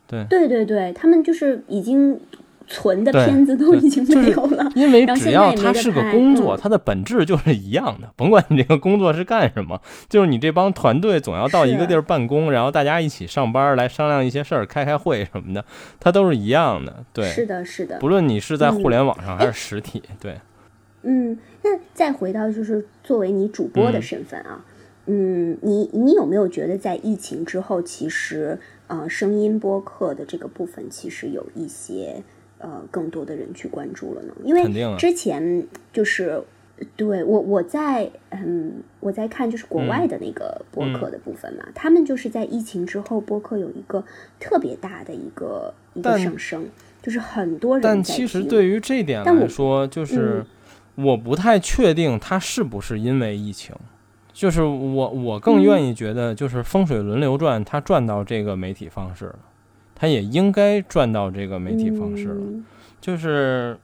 [0.06, 2.20] 对对对对，他们就是已经。
[2.66, 8.12] 存的片子都已经没有了，因为只要它是个工作，它的本质就是一样的。
[8.16, 15.64] 甭管你这个工作是干什么，就是你这帮团队总要到一个地儿办公，然后大家一起上班来商量一些事儿、开开会什么的，
[16.00, 17.04] 它都是一样的。
[17.12, 17.98] 对，是的，是的。
[17.98, 20.36] 不论你是在互联网上还是实体，对。
[21.02, 24.64] 嗯，那再回到就是作为你主播的身份啊，
[25.06, 32.22] 嗯，你你有没有觉得在疫情之后，其实呃，声音播客的这个部分其实有一些。
[32.58, 36.42] 呃，更多的人去关注了呢，因为之前就是
[36.96, 44.02] 对我我在嗯我在看就是国外的那个播客的部分嘛，他们就是在疫情之后播客有一个
[44.40, 46.66] 特别大的一个一个上升，
[47.02, 47.82] 就是很多人。
[47.82, 50.44] 但其实对于这点来说，就是
[50.94, 53.74] 我不太确定它是不是因为疫情，
[54.32, 59.38] 就是我我更愿意觉得就是风水轮流转，它转到这个媒体方式了。
[59.98, 62.42] 他也应该赚到这个媒体方式了，
[63.00, 63.78] 就是，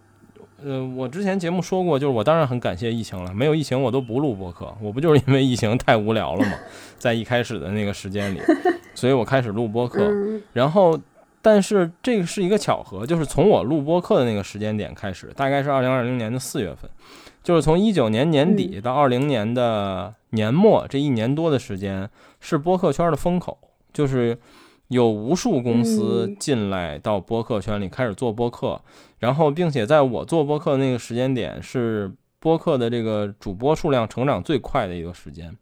[0.62, 6.52] 呃，我之前节目说过，就是我当然很感谢疫情了，没有疫情我都不录播客，我不就是因为疫情太无聊了吗？
[6.98, 8.40] 在一开始的那个时间里，
[8.94, 10.06] 所以我开始录播客，
[10.52, 11.01] 然后，
[11.40, 16.90] 但是这个是一个巧合，就是从我录播客的那个时间点开始，大概是二零二零年的四月份，
[17.43, 22.06] 就是从一九年年底到二零年的年末这一年多的时间，
[22.39, 23.56] 是播客圈的风口，
[23.94, 24.39] 就是。
[24.93, 28.78] 有无数公司进来到播客圈里开始做播客，
[29.19, 35.56] 然后并且在我做播客的那个时间点是播客的这个主播数量成长最快的一个时间。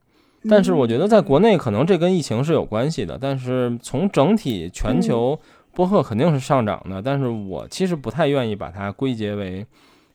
[0.49, 5.39] 但是我觉得在国内可能这跟疫情是有关系的，但是从整体全球
[5.73, 7.01] 播客肯定是上涨的。
[7.01, 9.65] 但是我其实不太愿意把它归结为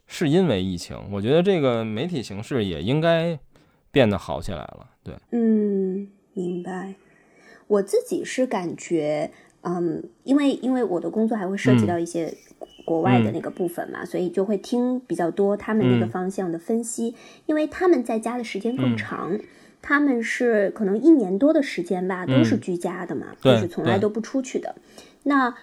[0.08, 3.40] 是因为疫情，我觉得这个媒体形式也应该
[3.92, 4.88] 变得好起来了。
[5.04, 6.96] 对，嗯，明白。
[7.68, 9.32] 我自己是感觉，
[9.62, 12.34] 嗯，因为因为我的工作还会涉及到一些
[12.86, 17.16] 国外的那个部分嘛，所以就会听比较多他们那个方向的分析。
[17.48, 19.40] 因为他们在家的时间更长，
[19.82, 24.76] 他们是可能一年多的时间吧，都是居家的嘛，就是从来都不出去的。
[25.24, 25.56] 那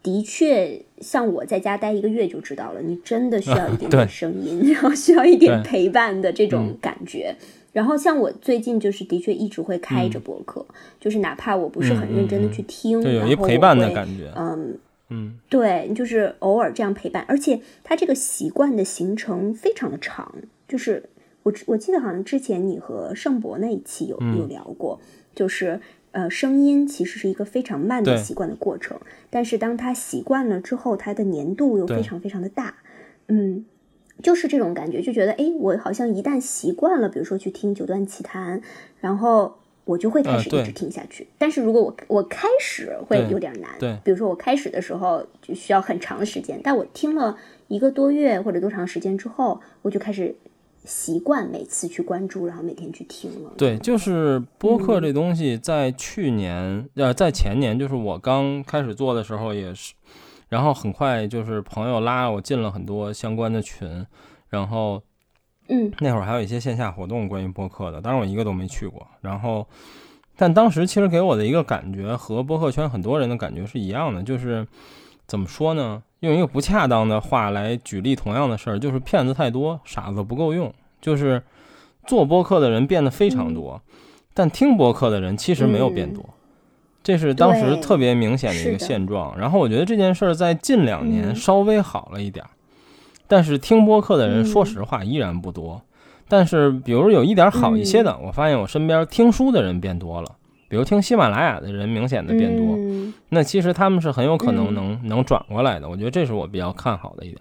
[0.00, 7.34] 的确，像我在家待一个月就知道了，你真的需要一 点点声音，然后需要一点陪伴的这种感觉。
[7.72, 10.66] 然后像我最近就是的确一直会开着播客，
[10.98, 14.32] 就是哪怕我不是很认真的去听，有一陪伴的感觉。
[14.36, 14.78] 嗯
[15.10, 20.34] 嗯，对，就是偶尔这样陪伴，而且他这个习惯的形成非常的长。
[20.66, 21.02] 就是
[21.44, 25.00] 我我记得好像之前你和盛博那一期有有聊过，
[25.34, 25.80] 就是
[26.10, 28.98] 呃，声音其实是一个非常慢的习惯的过程，
[29.30, 32.74] 但是当他习惯了之后，它的粘度又非常非常的大，
[33.28, 33.64] 嗯，
[34.22, 38.60] 就是这种感觉，就觉得哎，我好像一旦习惯了，比如说去听九段奇谈，
[39.00, 41.26] 然后我就会开始一直听下去。
[41.38, 47.38] 但是如果我我开始会有点难，对比如说我开始的时候就需要很长的时间，但我听了
[47.68, 50.34] 一个多月或者多长时间之后，我就开始
[50.84, 53.52] 习惯每次去关注，然后每天去听了。
[53.56, 59.92] 对，就是播客这东西，在去年呃，在前年，就是我刚开始做的时候也是，
[60.48, 64.06] 然后很快就是朋友拉我进了很多相关的群，
[64.48, 65.02] 然后
[65.68, 69.06] 嗯那会儿还有一些线下活动关于播客的，当然我一个都没去过。
[69.20, 69.66] 然后，
[70.36, 74.66] 但当时其实给我的一个感觉和播客圈很多人的感觉是一样的，就是
[75.26, 76.02] 怎么说呢？
[76.20, 80.74] 用一个不恰当的话来举例同样的事儿，就是骗子太多，傻子不够用。
[81.00, 81.40] 就是
[82.06, 83.80] 做播客的人变得非常多，
[84.34, 86.28] 但听播客的人其实没有变多。
[87.08, 89.34] 这是当时特别明显的一个现状。
[89.38, 92.50] 然后我觉得这件事儿在近两年嗯稍微好了一点儿，
[93.26, 95.80] 但是听播客的人，嗯说实话依然不多。
[96.28, 100.36] 但是，比如有一点好一些的，嗯我发现我身边听书的人变多了，
[100.68, 102.76] 比如听喜马拉雅的人明显的变多。
[102.76, 107.40] 嗯那其实他们是很有可能嗯能、能转过来的，我觉得这是我比较看好的一点。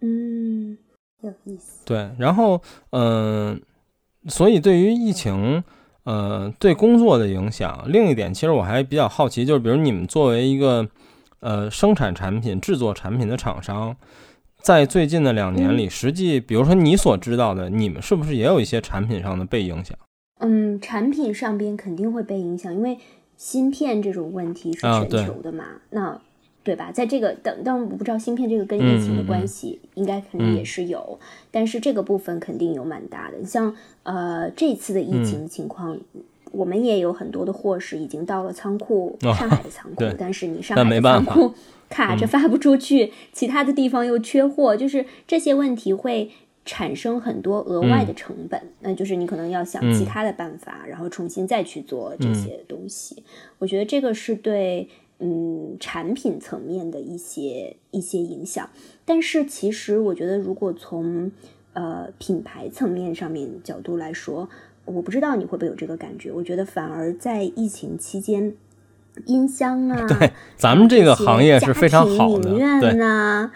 [0.00, 0.78] 嗯，
[1.20, 1.84] 有意思。
[1.84, 2.58] 对，然后
[2.92, 3.60] 嗯、
[4.28, 5.62] 所以对于疫情，
[6.04, 10.86] 呃，对工作的影响，另一点其实我还比较好奇，就是比如你们作为一个
[11.40, 13.96] 呃生产产品、制作产品的厂商，
[14.60, 19.96] 在最近的两年里，实际比如说你所知道的，你们是不是也有一些产品上的被影响？
[20.40, 22.98] 嗯，产品上边肯定会被影响，因为
[23.36, 26.20] 芯片这种问题是全球的嘛，那
[26.64, 26.90] 对吧？
[26.90, 31.20] 在这个等，但我不知道芯片这个跟嗯疫情的关系，应该肯定也嗯是有，
[31.52, 33.44] 但是这个部分肯定有蛮大的。
[33.44, 35.96] 像呃这次的疫嗯情情况。
[36.52, 41.52] 我们也有很多的货是已经到了仓库，哦上海的仓库，但是你上海仓库
[41.90, 46.30] 卡着嗯发不出去，其他的地方又缺货，就是这些问题会
[46.64, 53.24] 产生很多额外的嗯成本，那就是你可能要想其他的办法，然后重新再去做这些东西。
[53.58, 54.88] 我觉得这个是对
[55.24, 58.68] 嗯产品层面的一些一些影响，
[59.06, 61.32] 但是其实我觉得如果从
[61.72, 64.50] 呃品牌层面上面角度来说，
[64.84, 68.54] 我不知道你会不会有这个感觉，我觉得反而在疫情期间。
[69.26, 73.52] 音箱啊，对，咱们这个行业是非常好的，影院对呐、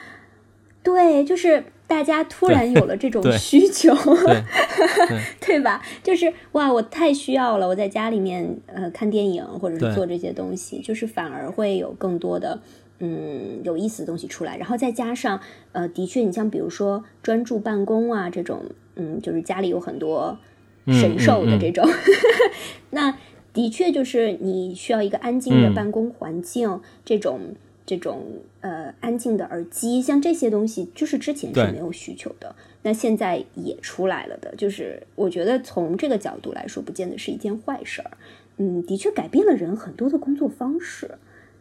[0.84, 4.42] 对，就是大家突然有了这种需求，对
[5.40, 5.60] 对。
[5.60, 5.82] 吧？
[6.04, 12.60] 就是哇，我太需要了，我在家里面呃看电影或者是做这些东西，就是反而会有更多的
[13.00, 14.56] 嗯有意思的东西出来。
[14.58, 15.40] 然后再加上
[15.72, 18.66] 呃，的确，你像比如说专注办公啊这种，
[18.96, 20.38] 嗯，就是家里有很多
[20.86, 21.88] 神兽的这种，
[22.90, 23.16] 那
[23.54, 25.74] 的确就是你需要一个安静的嗯。
[25.74, 27.54] 办公环境，这种
[27.88, 28.22] 这种
[28.60, 34.54] 呃安静的耳机，像这些东西，就是之前是没有需求的，那现在也出来了的。
[34.56, 38.10] 就是我觉得从这个角度来说，不见得是一件坏事儿。
[38.58, 41.12] 嗯，的确改变了人很多的工作方式，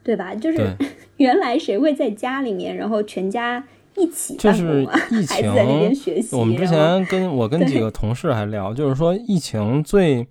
[0.04, 0.36] 对吧？
[0.36, 0.76] 就是
[1.16, 6.36] 原来谁会在家里面，然后全家一起办就是孩子在那边情，学习。
[6.36, 10.28] 我们之前跟我跟几个同事还聊，就是说疫情最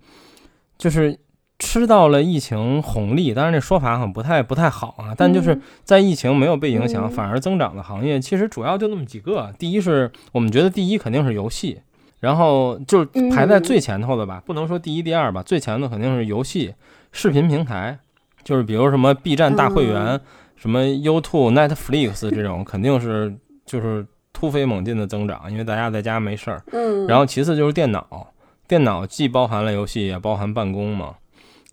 [0.77, 1.19] 就是
[1.59, 9.53] 吃到了疫情红利，当然这说法很不太不太好啊，但就是嗯在疫情没有被影响，嗯反而增长的行业，其实主要就那么几个。
[9.59, 11.81] 第一是我们觉得第一肯定是游戏，
[12.21, 16.75] 然后就是排在最前头的吧，不能说第一第二吧，最前头肯定是游戏、
[17.13, 17.99] 视频平台，
[18.45, 20.21] 就是比如什么 B 站大会员、嗯
[20.57, 26.63] 什么 YouTube、Netflix 这种，肯定是就是突飞猛进的增长，因为大家在家没事儿。
[26.73, 28.29] 嗯，然后其次就是电脑，
[28.67, 31.17] 电脑既包含了游戏，也包含办公嘛。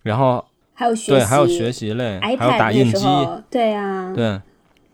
[0.03, 0.43] 然后
[0.73, 3.05] 还有学习，对，还有学习类，还有打印机，
[3.49, 4.39] 对啊，对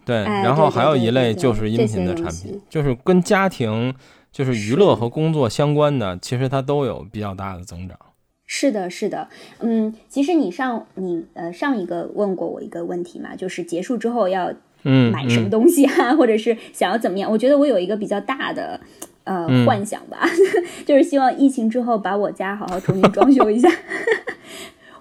[0.06, 0.24] 对。
[0.24, 3.94] 哎然后还有一类就是音频的产品，就是跟家庭、
[4.32, 7.98] 就是娱乐和工作相关的，其实它都有比较大的增长。
[8.46, 9.28] 是的，是的，
[9.60, 14.52] 嗯，其实你上你呃上一个问过我一个问题嘛，就是结束之后要
[14.84, 17.30] 嗯，买什么嗯东西啊， 或者是想要怎么样？
[17.32, 18.80] 我觉得我有一个比较大的
[19.26, 20.28] 呃、嗯幻想吧，
[20.86, 23.70] 就是希望疫情之后把我家好好重新装修一下。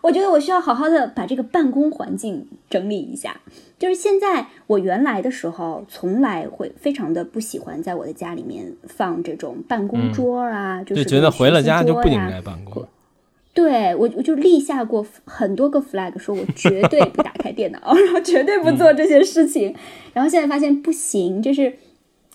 [0.08, 3.42] 我觉得我需要好好的把这个办公环境整理一下。
[3.78, 12.30] 就是现在，我原来的时候从来会非常的不喜欢在我的家里面放这种办公桌啊，就就是觉得回了家就不应该。
[12.30, 12.88] 该办公。
[13.52, 19.74] 对我，我就立下过很多个 flag，说我绝对不打开电脑， 然后绝对不做这些事情。
[20.14, 21.76] 然后现在发现不行，就是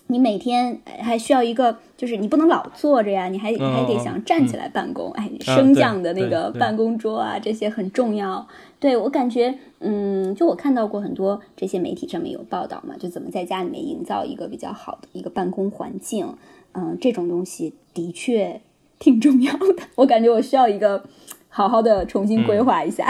[0.08, 5.10] 你每天还需要一个，就是你不能老坐着呀，你还嗯还得嗯想站起来办公。
[5.12, 8.46] 哎，啊升降的那个办公桌啊，这些很重要。
[8.78, 16.36] 对我感觉，嗯，就我看到过很多这些媒体上面有报道嘛，就怎么在家里面营造一个比较好的一个办公环境。
[16.72, 18.60] 嗯，这种东西的确
[18.98, 19.76] 挺重要的。
[19.94, 21.02] 我感觉我需要一个
[21.48, 23.08] 好好的重新规划一下。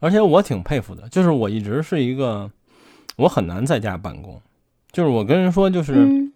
[0.00, 2.50] 而且我挺佩服的，就是我一直是一个，
[3.18, 4.40] 我很难在家办公，
[4.92, 6.32] 就是我跟人说，就是、嗯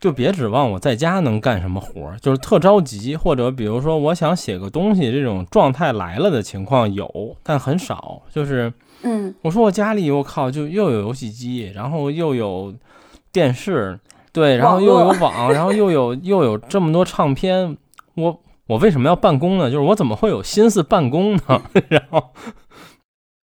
[0.00, 8.22] 就别指望我在家能干什么活儿，就是特着急，或者比如说我想写个东西，这种状态来了的情况有，但很少。
[8.30, 8.72] 就是
[9.02, 12.72] 嗯我说我家里我靠，就又有游戏机，然后又有
[13.32, 13.98] 电视，
[14.32, 17.76] 对，然后又有网，然后又有又有这么多唱片，
[18.14, 19.68] 我我为什么要办公呢？
[19.68, 21.62] 就是我怎么会有心思办公呢？
[21.90, 22.30] 然后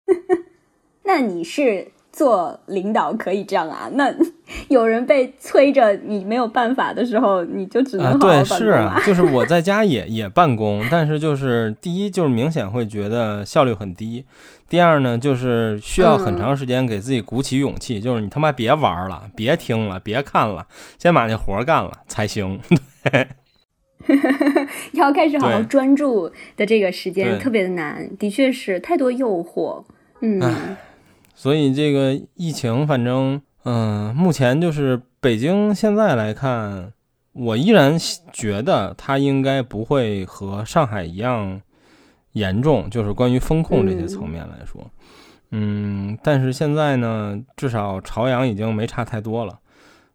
[1.06, 3.90] 那你是做领导可以这样啊？
[3.94, 4.14] 那
[4.70, 14.24] 有人被催着你没有办法的时候，你就只能啊，好好对，办公了、是啊， 就是我在家也也办公，但是就是第一就是明显会觉得效率很低，
[14.70, 20.68] 第二呢就是需要很嗯长时间给自己鼓起勇气，就是你他妈别玩了，别听了，别看了，
[21.00, 22.60] 先把那活儿干了才行。
[24.94, 29.84] 要开始好好专注的这个时间特别的难，的确是太多诱惑。
[30.22, 30.40] 嗯，
[31.42, 36.94] 所以这个疫情，反正嗯、目前就是北京现在来看，
[37.34, 37.98] 我依然
[38.32, 41.60] 觉得它应该不会和上海一样
[42.34, 44.88] 严重，就是关于风控这些层面来说，
[45.50, 49.58] 嗯，但是现在呢，至少朝阳已经没差太多了。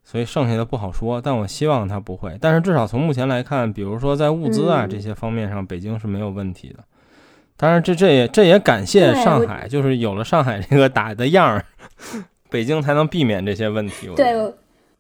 [0.05, 2.39] 所以剩下的不好说，但我希望它不会。
[2.41, 6.85] 但是至少从目前来看，比如说在物资啊嗯这些方面上，北京是没有问题的。
[7.57, 11.65] 当然这，这也这也感谢上海，就是有了上海这个打的样儿，
[12.51, 14.09] 北京才能避免这些问题。
[14.15, 14.35] 对，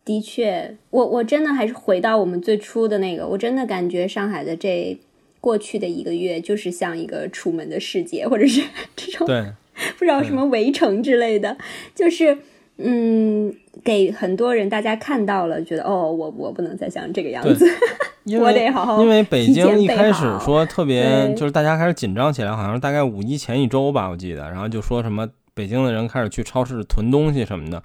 [0.04, 4.98] 的确，我我真的还是回到我们最初的那个，我真的感觉上海的这
[5.40, 8.62] 过去的一个月，就是像一个楚门的世界，或者是
[8.96, 9.52] 这种对
[9.98, 11.56] 不知道什么围城之类的，
[11.94, 12.38] 就是
[12.78, 13.54] 嗯，
[13.84, 17.66] 给很多人大家看到了，觉得哦，我我不能再像这个样子，
[18.38, 27.82] 我得好好因为北京一开始说特别，就是大家开始紧张起来，好像是大概五一前一周吧，我记得，然后就说什么北京的人开始去超市囤东西什么的。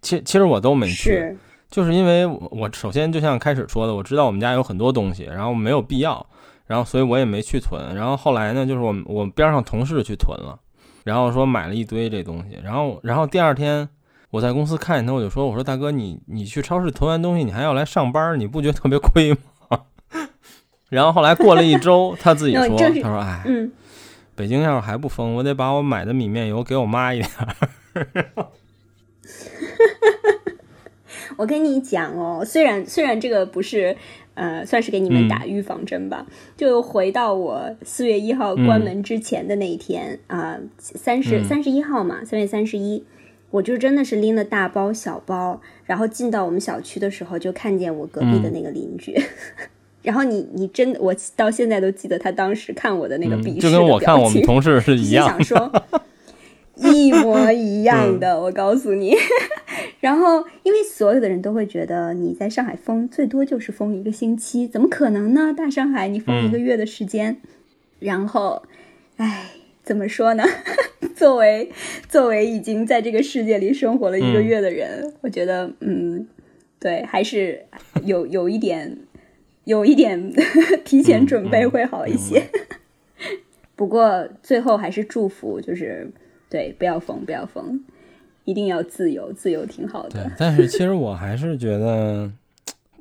[0.00, 1.36] 其其实我都没去，
[1.70, 6.26] 就是因为我我首先就像开始说的，我知道我们家有很多东西，然后没有必要，
[6.66, 7.94] 然后所以我也没去囤。
[7.94, 10.58] 然后后来呢，就是我我边上同事去囤了，
[11.04, 13.88] 然后说买了一堆这东西，然后然后第二天
[14.32, 19.36] 我在公司看见他，我就说我说大哥你你去超市囤完东西，你还要来上班，你不觉得特别亏
[19.68, 19.82] 吗？
[20.88, 23.70] 然后后来过了一周，他自己说，他说哎，嗯，
[24.34, 27.54] 北京要是还不封，我得把我买的米面油给我妈一点儿。
[31.36, 33.94] 我跟你讲哦，虽然虽然这个不是，
[34.32, 36.24] 呃，算是给你们打预防针吧，
[36.56, 43.04] 就回到我四月一号关门之前的那一天啊，三十三十一号嘛，三月三十一，
[43.52, 49.16] 我就真的是拎了大包小包，然后进到我们小区的时候，就看见我隔壁的那个邻居。
[50.02, 55.28] 然后你你真的，我到现在都记得他当时看我的那个鄙视就跟我看我们同事是 一样。
[55.28, 55.70] 想说
[56.74, 59.14] 一模一样的，我告诉你。
[60.00, 65.54] 然后，因为所有的人都会觉得你在上海封最多就是封一个星期，怎么可能呢？
[65.56, 67.36] 大上海你封一个月的时间，
[68.00, 68.64] 然后，
[69.18, 69.50] 唉，
[69.82, 70.44] 怎么说呢？
[71.16, 71.70] 作为
[72.08, 76.26] 作为已经在这个世界里生活了一个月的人，我觉得，嗯，
[76.80, 77.64] 对，还是
[78.04, 78.96] 有有一点，
[79.64, 80.32] 有一点
[80.84, 82.42] 提前准备会好一些。
[83.76, 86.10] 不过最后还是祝福，就是
[86.48, 87.80] 对，不要疯，不要疯，
[88.44, 92.30] 一定要自由，自由挺好对的。，但是其实我还是觉得，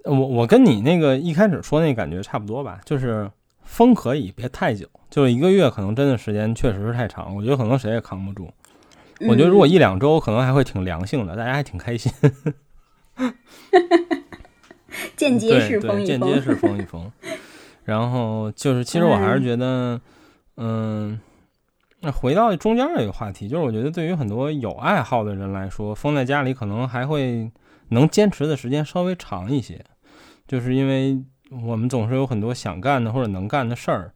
[0.04, 3.30] 我我跟你那个一开始说那感觉差不多吧，就是
[3.72, 8.52] 封可以，别太久，就是一个月，可能真的时间确实是太长，我觉得可能谁也扛不住。
[9.22, 12.12] 我觉得如果一两周，可能还会挺良性的，大家还挺开心。
[15.16, 17.10] 间接式封一封，间接式封一封。
[17.86, 20.02] 然后就是，其实我还是觉得，
[20.58, 21.18] 嗯，
[22.02, 27.50] 那回到中间这个话题，就是我觉得对于很多有爱好的人来说，封在家里可能还会
[27.90, 29.82] 能坚持的时间稍微长一些，
[30.46, 34.14] 就是因为我们总是有很多想干的或者能干的事儿，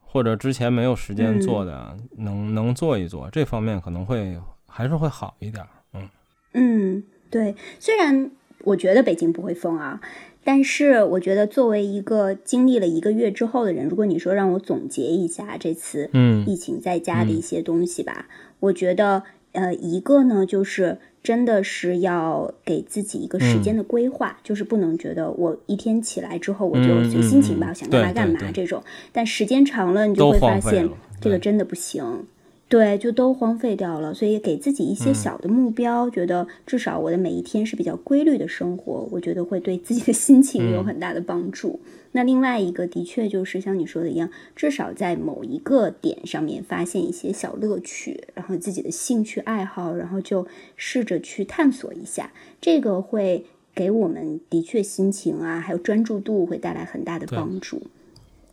[0.00, 5.68] 或者之前没有时间做的，能能做一做，这方面可能会还是会好一点儿。
[5.92, 6.08] 嗯。
[6.54, 8.30] 嗯，对，虽然
[8.60, 10.00] 我觉得北京不会封啊，
[10.44, 16.46] 但是我觉得作为一个经历了一个月之后的人，如果你说让我总结一下这次嗯。
[16.48, 18.28] 疫情在家的一些东西吧，
[18.60, 28.82] 我觉得呃，一个呢就是真的是要给自己一个时间的规划，就是不能觉得我一天起来之后我就随心情吧，我想干嘛干嘛这种。
[29.12, 30.88] 但时间长了，你就会发现
[31.20, 32.26] 这个真的不行。
[32.72, 34.14] 对，就都荒废掉了。
[34.14, 41.78] 所以给自己一些小的目标，觉得至少我的每一天是比较规律的生活，我觉得会对自己的心情有很大的帮助。
[42.12, 53.44] 那另外一个，的确就是像你说的一样，至少在某一个点上面发现一些小乐趣，然后自己的兴趣爱好，然后就试着去探索一下，这个会
[53.74, 57.82] 给我们的确心情啊，还有专注度会带来很大的帮助。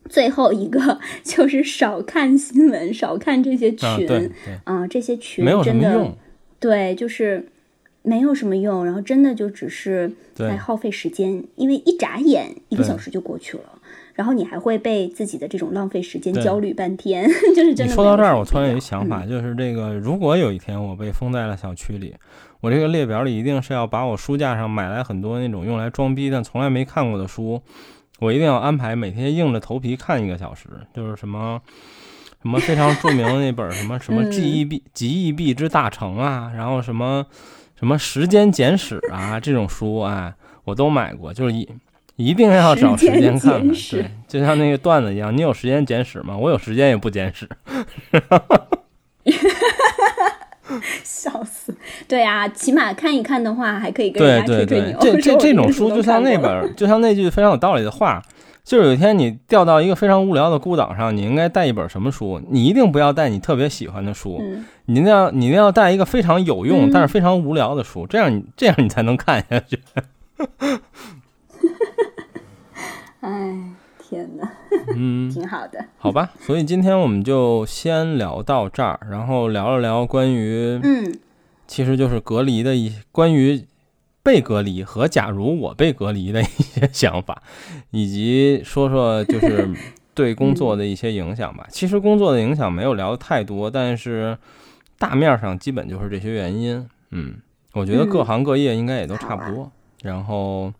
[0.09, 4.31] 最后一个 就是少看新闻，少看这些群
[4.65, 6.11] 啊，这些群真的
[6.59, 7.47] 对，就是
[8.01, 13.79] 没有什么用，然后真的就只是在耗费时间，因为一眨眼一个小时就过去了，
[14.13, 17.93] 然后你还会被自己的这种浪费时间焦虑半天， 就是真的。
[17.93, 22.15] 说到这儿，我突然有一想法，就是这个，如果有一天我被封在了小区里，
[22.61, 27.61] 我这个列表里一定是要把我书架上买来很多那种用来装逼但从来没看过的书。
[28.19, 31.59] 我一定要安排每天硬着头皮看一个小时，就是什么
[32.41, 37.25] 什么非常著名的那本什么什么 记忆币记忆币之大成啊，然后什么
[37.77, 40.35] 什么时间简史啊这种书啊，
[40.65, 41.67] 我都买过，就是一
[42.17, 46.35] 一定要找时间看看，对，就像那个段子一样，你有时间简史吗？
[46.35, 47.47] 我有时间也不简史。
[51.03, 51.75] 笑死！
[52.07, 54.97] 对啊，起码看一看的话，还可以跟人家吹吹牛。
[54.99, 58.21] 这这 这种书就像那本，就像那句非常有道理的话，
[58.63, 62.41] 就是有一天你掉到一个非常无聊的孤岛上，你应该带一本什么书？
[62.49, 64.41] 你一定不要带你特别喜欢的书，
[64.85, 69.79] 你一定要你一定要带一个非常有用但是非常无聊的书，这样你这样你才能看下去。
[73.21, 73.73] 哎。
[74.09, 74.49] 天呐，
[74.95, 76.31] 嗯， 挺好的，好吧。
[76.39, 81.19] 所以今天我们就先聊到这儿，然后聊了聊关于，嗯，
[81.67, 83.63] 其实就是隔离的一关于
[84.23, 87.43] 被隔离和假如我被隔离的一些想法，
[87.91, 89.69] 以及说说就是
[90.15, 91.67] 对工作的一些影响吧。
[91.69, 94.35] 其实工作的影响没有聊的太多，但是
[94.97, 96.89] 大面上基本就是这些原因。
[97.11, 97.35] 嗯，
[97.73, 99.71] 我觉得各行各业应该也都差不多。
[100.01, 100.73] 然后。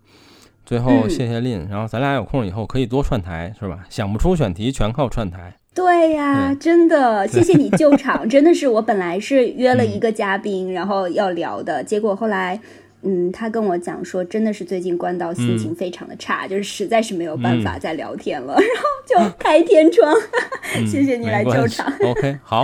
[0.69, 3.79] 最后，谢谢令，然后咱俩有空以后可以多串台，是吧？
[3.89, 5.51] 想不出选题，全靠串台。
[5.73, 12.59] 对呀，真的，谢谢你救场， 真的是我本来是约了一个嘉宾，然后要聊的，结果后来，
[13.01, 20.13] 嗯，他跟我讲说，真的是最近关到心情非常的差，就是实在是没有办法再聊天了， 然后就开天窗。
[20.85, 21.91] 谢谢你来救场。
[22.03, 22.63] OK，好，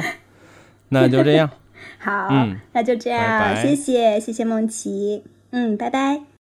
[0.90, 1.50] 那就这样。
[1.98, 2.30] 好，
[2.74, 6.35] 那就这样，谢谢，谢谢梦琪，嗯，拜拜。